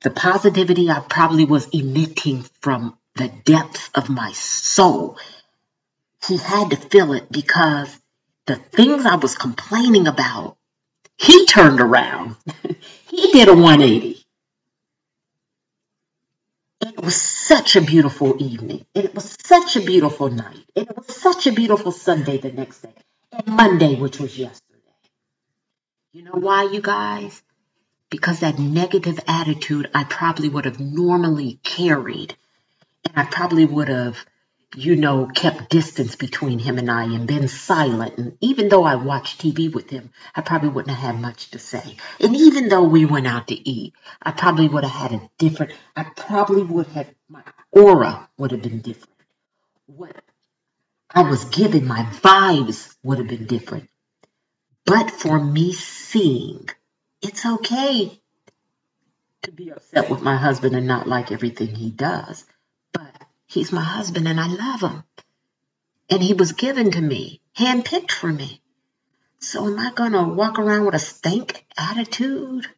the 0.02 0.10
positivity 0.10 0.88
I 0.88 1.00
probably 1.00 1.44
was 1.44 1.68
emitting 1.68 2.44
from 2.60 2.96
the 3.20 3.28
depths 3.28 3.90
of 3.94 4.08
my 4.08 4.32
soul? 4.32 5.18
He 6.26 6.36
had 6.36 6.70
to 6.70 6.76
feel 6.76 7.12
it 7.12 7.30
because 7.30 7.98
the 8.46 8.56
things 8.56 9.06
I 9.06 9.16
was 9.16 9.36
complaining 9.36 10.06
about, 10.06 10.56
he 11.16 11.46
turned 11.46 11.80
around. 11.80 12.36
he 13.08 13.32
did 13.32 13.48
a 13.48 13.54
180. 13.54 14.24
It 16.80 17.00
was 17.02 17.20
such 17.20 17.76
a 17.76 17.82
beautiful 17.82 18.42
evening. 18.42 18.86
And 18.94 19.04
it 19.04 19.14
was 19.14 19.36
such 19.44 19.76
a 19.76 19.80
beautiful 19.80 20.30
night. 20.30 20.64
And 20.74 20.88
it 20.88 20.96
was 20.96 21.14
such 21.14 21.46
a 21.46 21.52
beautiful 21.52 21.92
Sunday 21.92 22.38
the 22.38 22.52
next 22.52 22.80
day. 22.80 22.94
And 23.32 23.46
Monday, 23.46 23.96
which 23.96 24.18
was 24.18 24.38
yesterday. 24.38 24.78
You 26.12 26.22
know 26.22 26.32
why, 26.32 26.64
you 26.64 26.80
guys? 26.80 27.42
Because 28.08 28.40
that 28.40 28.58
negative 28.58 29.20
attitude 29.28 29.90
I 29.94 30.04
probably 30.04 30.48
would 30.48 30.64
have 30.64 30.80
normally 30.80 31.60
carried. 31.62 32.34
And 33.06 33.16
I 33.16 33.24
probably 33.24 33.64
would 33.64 33.88
have, 33.88 34.24
you 34.76 34.96
know, 34.96 35.26
kept 35.26 35.70
distance 35.70 36.16
between 36.16 36.58
him 36.58 36.78
and 36.78 36.90
I 36.90 37.04
and 37.04 37.26
been 37.26 37.48
silent. 37.48 38.18
And 38.18 38.36
even 38.40 38.68
though 38.68 38.84
I 38.84 38.96
watched 38.96 39.40
TV 39.40 39.72
with 39.72 39.90
him, 39.90 40.10
I 40.34 40.42
probably 40.42 40.68
wouldn't 40.68 40.96
have 40.96 41.14
had 41.14 41.20
much 41.20 41.50
to 41.50 41.58
say. 41.58 41.96
And 42.20 42.36
even 42.36 42.68
though 42.68 42.84
we 42.84 43.04
went 43.04 43.26
out 43.26 43.48
to 43.48 43.68
eat, 43.68 43.94
I 44.22 44.32
probably 44.32 44.68
would 44.68 44.84
have 44.84 45.10
had 45.10 45.20
a 45.20 45.30
different, 45.38 45.72
I 45.96 46.04
probably 46.04 46.62
would 46.62 46.86
have, 46.88 47.08
my 47.28 47.42
aura 47.72 48.28
would 48.38 48.52
have 48.52 48.62
been 48.62 48.80
different. 48.80 49.14
What 49.86 50.16
I 51.12 51.22
was 51.22 51.44
given, 51.46 51.86
my 51.86 52.02
vibes 52.04 52.94
would 53.02 53.18
have 53.18 53.28
been 53.28 53.46
different. 53.46 53.88
But 54.84 55.10
for 55.10 55.42
me 55.42 55.72
seeing, 55.72 56.68
it's 57.22 57.44
okay 57.44 58.20
to 59.42 59.52
be 59.52 59.70
upset 59.70 60.10
with 60.10 60.22
my 60.22 60.36
husband 60.36 60.76
and 60.76 60.86
not 60.86 61.08
like 61.08 61.32
everything 61.32 61.74
he 61.74 61.90
does. 61.90 62.44
He's 63.50 63.72
my 63.72 63.82
husband 63.82 64.28
and 64.28 64.38
I 64.38 64.46
love 64.46 64.80
him. 64.80 65.02
And 66.08 66.22
he 66.22 66.34
was 66.34 66.52
given 66.52 66.92
to 66.92 67.00
me, 67.00 67.40
handpicked 67.58 68.12
for 68.12 68.32
me. 68.32 68.62
So 69.40 69.66
am 69.66 69.76
I 69.76 69.90
going 69.92 70.12
to 70.12 70.22
walk 70.22 70.60
around 70.60 70.86
with 70.86 70.94
a 70.94 71.00
stank 71.00 71.66
attitude? 71.76 72.68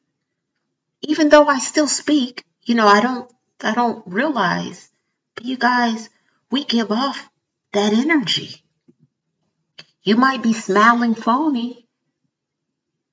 Even 1.03 1.29
though 1.29 1.47
I 1.47 1.59
still 1.59 1.87
speak, 1.89 2.45
you 2.63 2.75
know, 2.75 2.87
I 2.87 3.03
don't 3.03 3.31
I 3.63 3.75
don't 3.75 4.03
realize. 4.07 4.89
But 5.35 5.45
you 5.45 5.59
guys, 5.59 6.09
we 6.51 6.65
give 6.65 6.91
off 6.91 7.29
that 7.73 7.93
energy. 7.93 8.65
You 10.03 10.17
might 10.17 10.43
be 10.43 10.55
smiling 10.55 11.15
phony, 11.15 11.87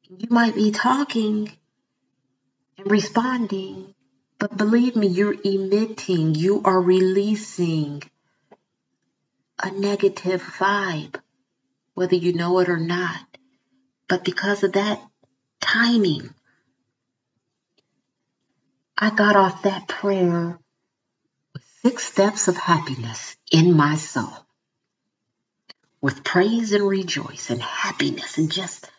you 0.08 0.28
might 0.30 0.56
be 0.56 0.72
talking 0.72 1.52
and 2.78 2.90
responding, 2.90 3.94
but 4.40 4.56
believe 4.58 4.96
me, 4.96 5.08
you're 5.08 5.36
emitting, 5.44 6.34
you 6.34 6.62
are 6.64 6.82
releasing 6.82 8.02
a 9.62 9.70
negative 9.70 10.42
vibe, 10.42 11.20
whether 11.94 12.16
you 12.16 12.34
know 12.34 12.60
it 12.60 12.70
or 12.70 12.80
not. 12.80 13.20
But 14.08 14.24
because 14.24 14.64
of 14.64 14.74
that 14.74 15.02
timing, 15.60 16.34
I 18.98 19.10
got 19.10 19.36
off 19.36 19.64
that 19.64 19.90
prayer 19.90 20.58
with 21.54 21.64
six 21.82 22.06
steps 22.06 22.48
of 22.48 22.56
happiness 22.56 23.36
in 23.52 23.76
my 23.76 23.98
soul, 23.98 24.34
with 26.02 26.24
praise 26.24 26.72
and 26.72 26.88
rejoice 26.88 27.50
and 27.50 27.62
happiness 27.62 28.38
and 28.38 28.50
just 28.50 28.90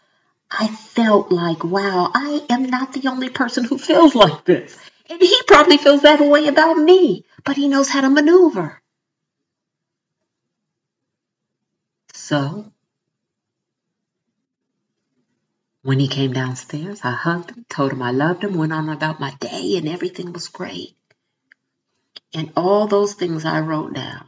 I 0.50 0.66
felt 0.66 1.30
like, 1.30 1.62
wow, 1.62 2.10
I 2.12 2.44
am 2.50 2.64
not 2.64 2.92
the 2.92 3.08
only 3.08 3.28
person 3.28 3.64
who 3.64 3.78
feels 3.78 4.14
like 4.14 4.44
this. 4.44 4.76
And 5.10 5.20
he 5.20 5.42
probably 5.48 5.76
feels 5.76 6.02
that 6.02 6.20
way 6.20 6.46
about 6.46 6.78
me, 6.78 7.24
but 7.44 7.56
he 7.56 7.66
knows 7.66 7.88
how 7.88 8.00
to 8.00 8.08
maneuver. 8.08 8.80
So, 12.14 12.72
when 15.82 15.98
he 15.98 16.06
came 16.06 16.32
downstairs, 16.32 17.00
I 17.02 17.10
hugged 17.10 17.50
him, 17.50 17.66
told 17.68 17.92
him 17.92 18.02
I 18.02 18.12
loved 18.12 18.44
him, 18.44 18.54
went 18.54 18.72
on 18.72 18.88
about 18.88 19.18
my 19.18 19.32
day, 19.40 19.76
and 19.76 19.88
everything 19.88 20.32
was 20.32 20.46
great. 20.46 20.94
And 22.32 22.52
all 22.56 22.86
those 22.86 23.14
things 23.14 23.44
I 23.44 23.60
wrote 23.60 23.94
down 23.94 24.26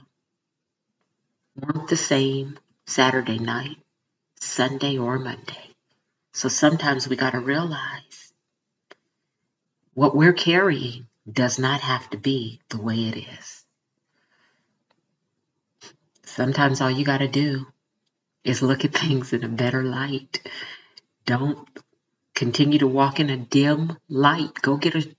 weren't 1.60 1.88
the 1.88 1.96
same 1.96 2.58
Saturday 2.88 3.38
night, 3.38 3.76
Sunday, 4.40 4.98
or 4.98 5.20
Monday. 5.20 5.70
So 6.34 6.48
sometimes 6.48 7.06
we 7.06 7.14
got 7.14 7.30
to 7.30 7.40
realize 7.40 8.11
what 9.94 10.16
we're 10.16 10.32
carrying 10.32 11.06
does 11.30 11.58
not 11.58 11.80
have 11.80 12.08
to 12.10 12.16
be 12.16 12.60
the 12.68 12.80
way 12.80 13.08
it 13.08 13.16
is. 13.16 13.64
Sometimes 16.24 16.80
all 16.80 16.90
you 16.90 17.04
got 17.04 17.18
to 17.18 17.28
do 17.28 17.66
is 18.44 18.62
look 18.62 18.84
at 18.84 18.94
things 18.96 19.32
in 19.32 19.44
a 19.44 19.48
better 19.48 19.82
light. 19.82 20.40
Don't 21.26 21.68
continue 22.34 22.78
to 22.78 22.86
walk 22.86 23.20
in 23.20 23.30
a 23.30 23.36
dim 23.36 23.96
light. 24.08 24.54
Go 24.60 24.76
get 24.76 24.94
a 24.94 25.14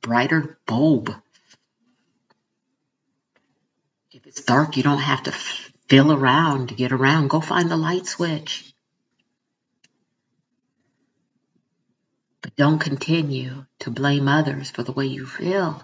brighter 0.00 0.58
bulb. 0.66 1.14
If 4.10 4.26
it's 4.26 4.42
dark, 4.42 4.76
you 4.76 4.82
don't 4.82 4.98
have 4.98 5.24
to 5.24 5.32
fill 5.32 6.12
around 6.12 6.68
to 6.68 6.74
get 6.74 6.92
around. 6.92 7.28
Go 7.28 7.40
find 7.40 7.70
the 7.70 7.76
light 7.76 8.06
switch. 8.06 8.65
Don't 12.56 12.78
continue 12.78 13.66
to 13.80 13.90
blame 13.90 14.28
others 14.28 14.70
for 14.70 14.82
the 14.82 14.92
way 14.92 15.06
you 15.06 15.26
feel. 15.26 15.82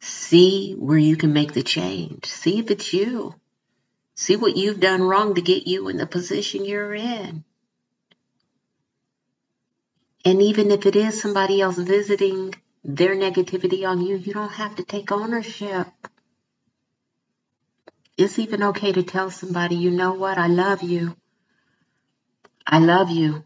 See 0.00 0.74
where 0.74 0.98
you 0.98 1.16
can 1.16 1.32
make 1.32 1.52
the 1.52 1.62
change. 1.62 2.26
See 2.26 2.58
if 2.58 2.70
it's 2.70 2.92
you. 2.92 3.34
See 4.14 4.36
what 4.36 4.56
you've 4.56 4.80
done 4.80 5.02
wrong 5.02 5.34
to 5.34 5.42
get 5.42 5.66
you 5.66 5.88
in 5.88 5.96
the 5.96 6.06
position 6.06 6.64
you're 6.64 6.94
in. 6.94 7.44
And 10.24 10.40
even 10.42 10.70
if 10.70 10.86
it 10.86 10.96
is 10.96 11.20
somebody 11.20 11.60
else 11.60 11.76
visiting 11.76 12.54
their 12.84 13.14
negativity 13.16 13.86
on 13.86 14.00
you, 14.00 14.16
you 14.16 14.32
don't 14.32 14.52
have 14.52 14.76
to 14.76 14.84
take 14.84 15.10
ownership. 15.10 15.88
It's 18.16 18.38
even 18.38 18.62
okay 18.62 18.92
to 18.92 19.02
tell 19.02 19.30
somebody, 19.30 19.76
you 19.76 19.90
know 19.90 20.14
what, 20.14 20.38
I 20.38 20.46
love 20.46 20.82
you. 20.82 21.16
I 22.66 22.78
love 22.78 23.10
you. 23.10 23.45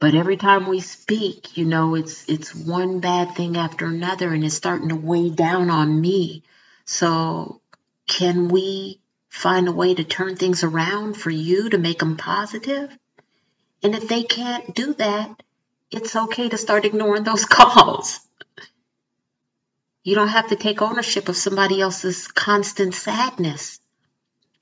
But 0.00 0.14
every 0.14 0.38
time 0.38 0.66
we 0.66 0.80
speak, 0.80 1.58
you 1.58 1.66
know, 1.66 1.94
it's 1.94 2.26
it's 2.26 2.54
one 2.54 3.00
bad 3.00 3.34
thing 3.34 3.58
after 3.58 3.84
another 3.84 4.32
and 4.32 4.42
it's 4.42 4.54
starting 4.54 4.88
to 4.88 4.96
weigh 4.96 5.28
down 5.28 5.68
on 5.68 6.00
me. 6.00 6.42
So 6.86 7.60
can 8.08 8.48
we 8.48 8.98
find 9.28 9.68
a 9.68 9.72
way 9.72 9.94
to 9.94 10.02
turn 10.02 10.36
things 10.36 10.64
around 10.64 11.18
for 11.18 11.28
you 11.28 11.68
to 11.68 11.76
make 11.76 11.98
them 11.98 12.16
positive? 12.16 12.96
And 13.82 13.94
if 13.94 14.08
they 14.08 14.22
can't 14.22 14.74
do 14.74 14.94
that, 14.94 15.42
it's 15.90 16.16
okay 16.16 16.48
to 16.48 16.56
start 16.56 16.86
ignoring 16.86 17.24
those 17.24 17.44
calls. 17.58 18.20
You 20.02 20.14
don't 20.14 20.28
have 20.28 20.48
to 20.48 20.56
take 20.56 20.80
ownership 20.80 21.28
of 21.28 21.36
somebody 21.36 21.78
else's 21.82 22.26
constant 22.26 22.94
sadness, 22.94 23.78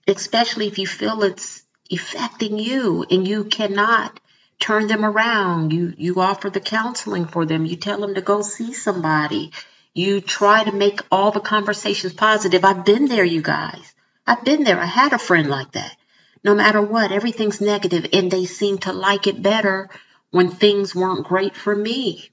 especially 0.09 0.67
if 0.67 0.81
you 0.81 0.87
feel 0.89 1.23
it's 1.23 1.63
affecting 1.93 2.59
you 2.59 3.05
and 3.09 3.27
you 3.27 3.45
cannot 3.45 4.19
turn 4.59 4.87
them 4.87 5.05
around. 5.05 5.73
You 5.73 5.95
you 5.97 6.21
offer 6.21 6.51
the 6.51 6.61
counseling 6.61 7.27
for 7.27 7.47
them. 7.47 7.67
You 7.67 7.77
tell 7.77 8.01
them 8.01 8.15
to 8.15 8.21
go 8.21 8.43
see 8.43 8.73
somebody. 8.73 9.53
You 9.95 10.21
try 10.21 10.65
to 10.65 10.73
make 10.73 11.01
all 11.11 11.31
the 11.31 11.41
conversations 11.41 12.13
positive. 12.13 12.65
I've 12.65 12.85
been 12.85 13.07
there, 13.07 13.25
you 13.25 13.43
guys. 13.43 13.95
I've 14.27 14.45
been 14.45 14.65
there. 14.65 14.79
I 14.79 14.87
had 14.87 15.13
a 15.13 15.19
friend 15.19 15.49
like 15.49 15.73
that. 15.73 15.97
No 16.45 16.55
matter 16.55 16.81
what, 16.81 17.13
everything's 17.13 17.61
negative 17.61 18.07
and 18.13 18.31
they 18.31 18.45
seem 18.45 18.79
to 18.79 18.93
like 18.93 19.27
it 19.27 19.43
better 19.43 19.91
when 20.31 20.51
things 20.51 20.95
weren't 20.95 21.27
great 21.27 21.57
for 21.57 21.75
me. 21.75 22.31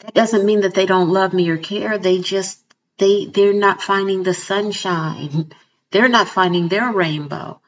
That 0.00 0.14
doesn't 0.14 0.44
mean 0.44 0.60
that 0.60 0.74
they 0.74 0.86
don't 0.86 1.08
love 1.08 1.32
me 1.32 1.48
or 1.48 1.56
care. 1.56 1.98
They 1.98 2.20
just 2.20 2.62
they 2.98 3.26
they're 3.26 3.52
not 3.52 3.82
finding 3.82 4.22
the 4.22 4.34
sunshine. 4.34 5.52
They're 5.92 6.08
not 6.08 6.28
finding 6.28 6.66
their 6.66 6.92
rainbow. 6.92 7.60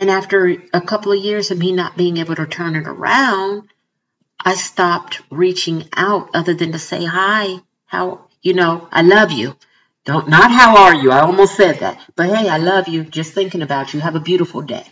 And 0.00 0.10
after 0.10 0.56
a 0.72 0.80
couple 0.80 1.12
of 1.12 1.24
years 1.24 1.50
of 1.50 1.58
me 1.58 1.72
not 1.72 1.96
being 1.96 2.18
able 2.18 2.36
to 2.36 2.46
turn 2.46 2.76
it 2.76 2.86
around, 2.86 3.68
I 4.38 4.54
stopped 4.54 5.22
reaching 5.30 5.88
out 5.92 6.30
other 6.34 6.54
than 6.54 6.72
to 6.72 6.78
say 6.78 7.04
hi, 7.04 7.56
how 7.86 8.26
you 8.40 8.54
know, 8.54 8.88
I 8.92 9.02
love 9.02 9.32
you. 9.32 9.56
Don't 10.04 10.28
not 10.28 10.52
how 10.52 10.76
are 10.84 10.94
you? 10.94 11.10
I 11.10 11.20
almost 11.20 11.56
said 11.56 11.80
that. 11.80 12.00
But 12.14 12.28
hey, 12.28 12.48
I 12.48 12.58
love 12.58 12.86
you. 12.88 13.04
Just 13.04 13.34
thinking 13.34 13.62
about 13.62 13.92
you. 13.92 14.00
Have 14.00 14.14
a 14.14 14.20
beautiful 14.20 14.62
day. 14.62 14.84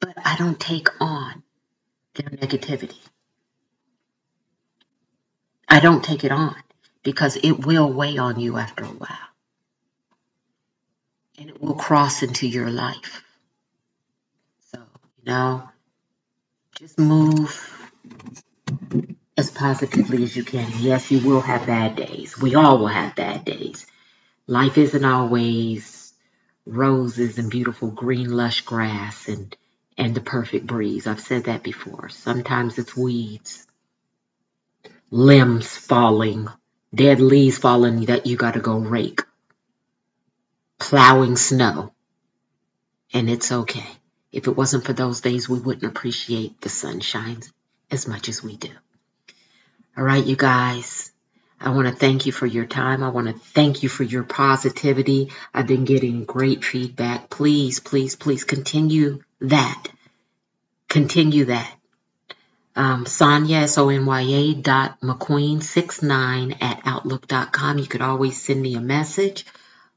But 0.00 0.14
I 0.24 0.36
don't 0.36 0.58
take 0.58 0.88
on 1.00 1.42
their 2.14 2.28
negativity. 2.30 2.98
I 5.68 5.80
don't 5.80 6.04
take 6.04 6.24
it 6.24 6.32
on 6.32 6.56
because 7.04 7.36
it 7.36 7.64
will 7.64 7.92
weigh 7.92 8.18
on 8.18 8.40
you 8.40 8.56
after 8.56 8.84
a 8.84 8.88
while. 8.88 9.28
And 11.38 11.50
it 11.50 11.62
will 11.62 11.74
cross 11.74 12.22
into 12.24 12.48
your 12.48 12.68
life. 12.68 13.22
Know, 15.28 15.68
just 16.76 16.98
move 16.98 17.54
as 19.36 19.50
positively 19.50 20.24
as 20.24 20.36
you 20.36 20.42
can. 20.42 20.72
Yes, 20.78 21.10
you 21.10 21.20
will 21.28 21.42
have 21.42 21.66
bad 21.66 21.96
days. 21.96 22.40
We 22.40 22.56
all 22.56 22.78
will 22.78 22.88
have 22.88 23.14
bad 23.14 23.44
days. 23.44 23.86
Life 24.46 24.78
isn't 24.78 25.04
always 25.04 26.14
roses 26.66 27.38
and 27.38 27.50
beautiful 27.50 27.90
green 27.90 28.30
lush 28.30 28.62
grass 28.62 29.28
and 29.28 29.56
and 29.98 30.14
the 30.14 30.20
perfect 30.20 30.66
breeze. 30.66 31.06
I've 31.06 31.20
said 31.20 31.44
that 31.44 31.62
before. 31.62 32.08
Sometimes 32.08 32.78
it's 32.78 32.96
weeds 32.96 33.66
limbs 35.10 35.76
falling, 35.76 36.48
dead 36.94 37.20
leaves 37.20 37.58
falling 37.58 38.04
that 38.06 38.26
you 38.26 38.36
got 38.36 38.54
to 38.54 38.60
go 38.60 38.78
rake, 38.78 39.22
plowing 40.78 41.36
snow. 41.36 41.92
And 43.12 43.30
it's 43.30 43.50
okay. 43.50 43.97
If 44.32 44.46
it 44.46 44.56
wasn't 44.56 44.84
for 44.84 44.92
those 44.92 45.20
days, 45.20 45.48
we 45.48 45.58
wouldn't 45.58 45.90
appreciate 45.90 46.60
the 46.60 46.68
sunshine 46.68 47.42
as 47.90 48.06
much 48.06 48.28
as 48.28 48.42
we 48.42 48.56
do. 48.56 48.70
All 49.96 50.04
right, 50.04 50.24
you 50.24 50.36
guys. 50.36 51.10
I 51.60 51.70
want 51.70 51.88
to 51.88 51.94
thank 51.94 52.26
you 52.26 52.30
for 52.30 52.46
your 52.46 52.66
time. 52.66 53.02
I 53.02 53.08
want 53.08 53.26
to 53.26 53.32
thank 53.32 53.82
you 53.82 53.88
for 53.88 54.04
your 54.04 54.22
positivity. 54.22 55.32
I've 55.52 55.66
been 55.66 55.84
getting 55.84 56.24
great 56.24 56.64
feedback. 56.64 57.30
Please, 57.30 57.80
please, 57.80 58.14
please 58.14 58.44
continue 58.44 59.22
that. 59.40 59.88
Continue 60.88 61.46
that 61.46 61.78
um, 62.78 63.06
Sonya, 63.06 63.58
S-O-N-Y-A 63.58 64.54
dot 64.54 65.00
McQueen69 65.00 66.62
at 66.62 66.80
outlook.com. 66.84 67.78
You 67.78 67.86
could 67.86 68.02
always 68.02 68.40
send 68.40 68.62
me 68.62 68.76
a 68.76 68.80
message 68.80 69.44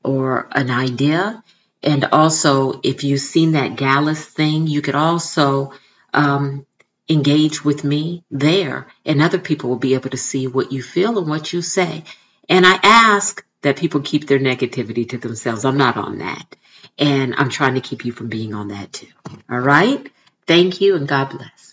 or 0.04 0.48
an 0.52 0.72
idea. 0.72 1.44
And 1.84 2.06
also, 2.06 2.80
if 2.84 3.04
you've 3.04 3.22
seen 3.22 3.54
that 3.54 3.76
Gallus 3.76 4.24
thing, 4.24 4.68
you 4.68 4.82
could 4.82 4.96
also 4.96 5.74
um, 6.14 6.66
engage 7.10 7.64
with 7.66 7.84
me 7.84 8.24
there, 8.30 8.88
and 9.06 9.22
other 9.22 9.40
people 9.40 9.70
will 9.70 9.78
be 9.78 9.96
able 9.96 10.12
to 10.12 10.18
see 10.18 10.48
what 10.48 10.72
you 10.72 10.84
feel 10.84 11.18
and 11.18 11.28
what 11.28 11.52
you 11.54 11.62
say. 11.62 12.04
And 12.48 12.66
I 12.66 12.80
ask 12.84 13.44
that 13.62 13.78
people 13.78 14.02
keep 14.02 14.28
their 14.28 14.40
negativity 14.40 15.10
to 15.10 15.18
themselves. 15.18 15.66
I'm 15.66 15.78
not 15.78 15.98
on 15.98 16.20
that. 16.20 16.56
And 17.00 17.36
I'm 17.36 17.50
trying 17.50 17.76
to 17.76 17.82
keep 17.82 18.06
you 18.06 18.12
from 18.12 18.30
being 18.30 18.54
on 18.54 18.70
that 18.70 18.94
too. 18.94 19.08
All 19.50 19.60
right? 19.60 20.12
Thank 20.48 20.82
you, 20.82 20.96
and 20.96 21.08
God 21.08 21.30
bless. 21.32 21.71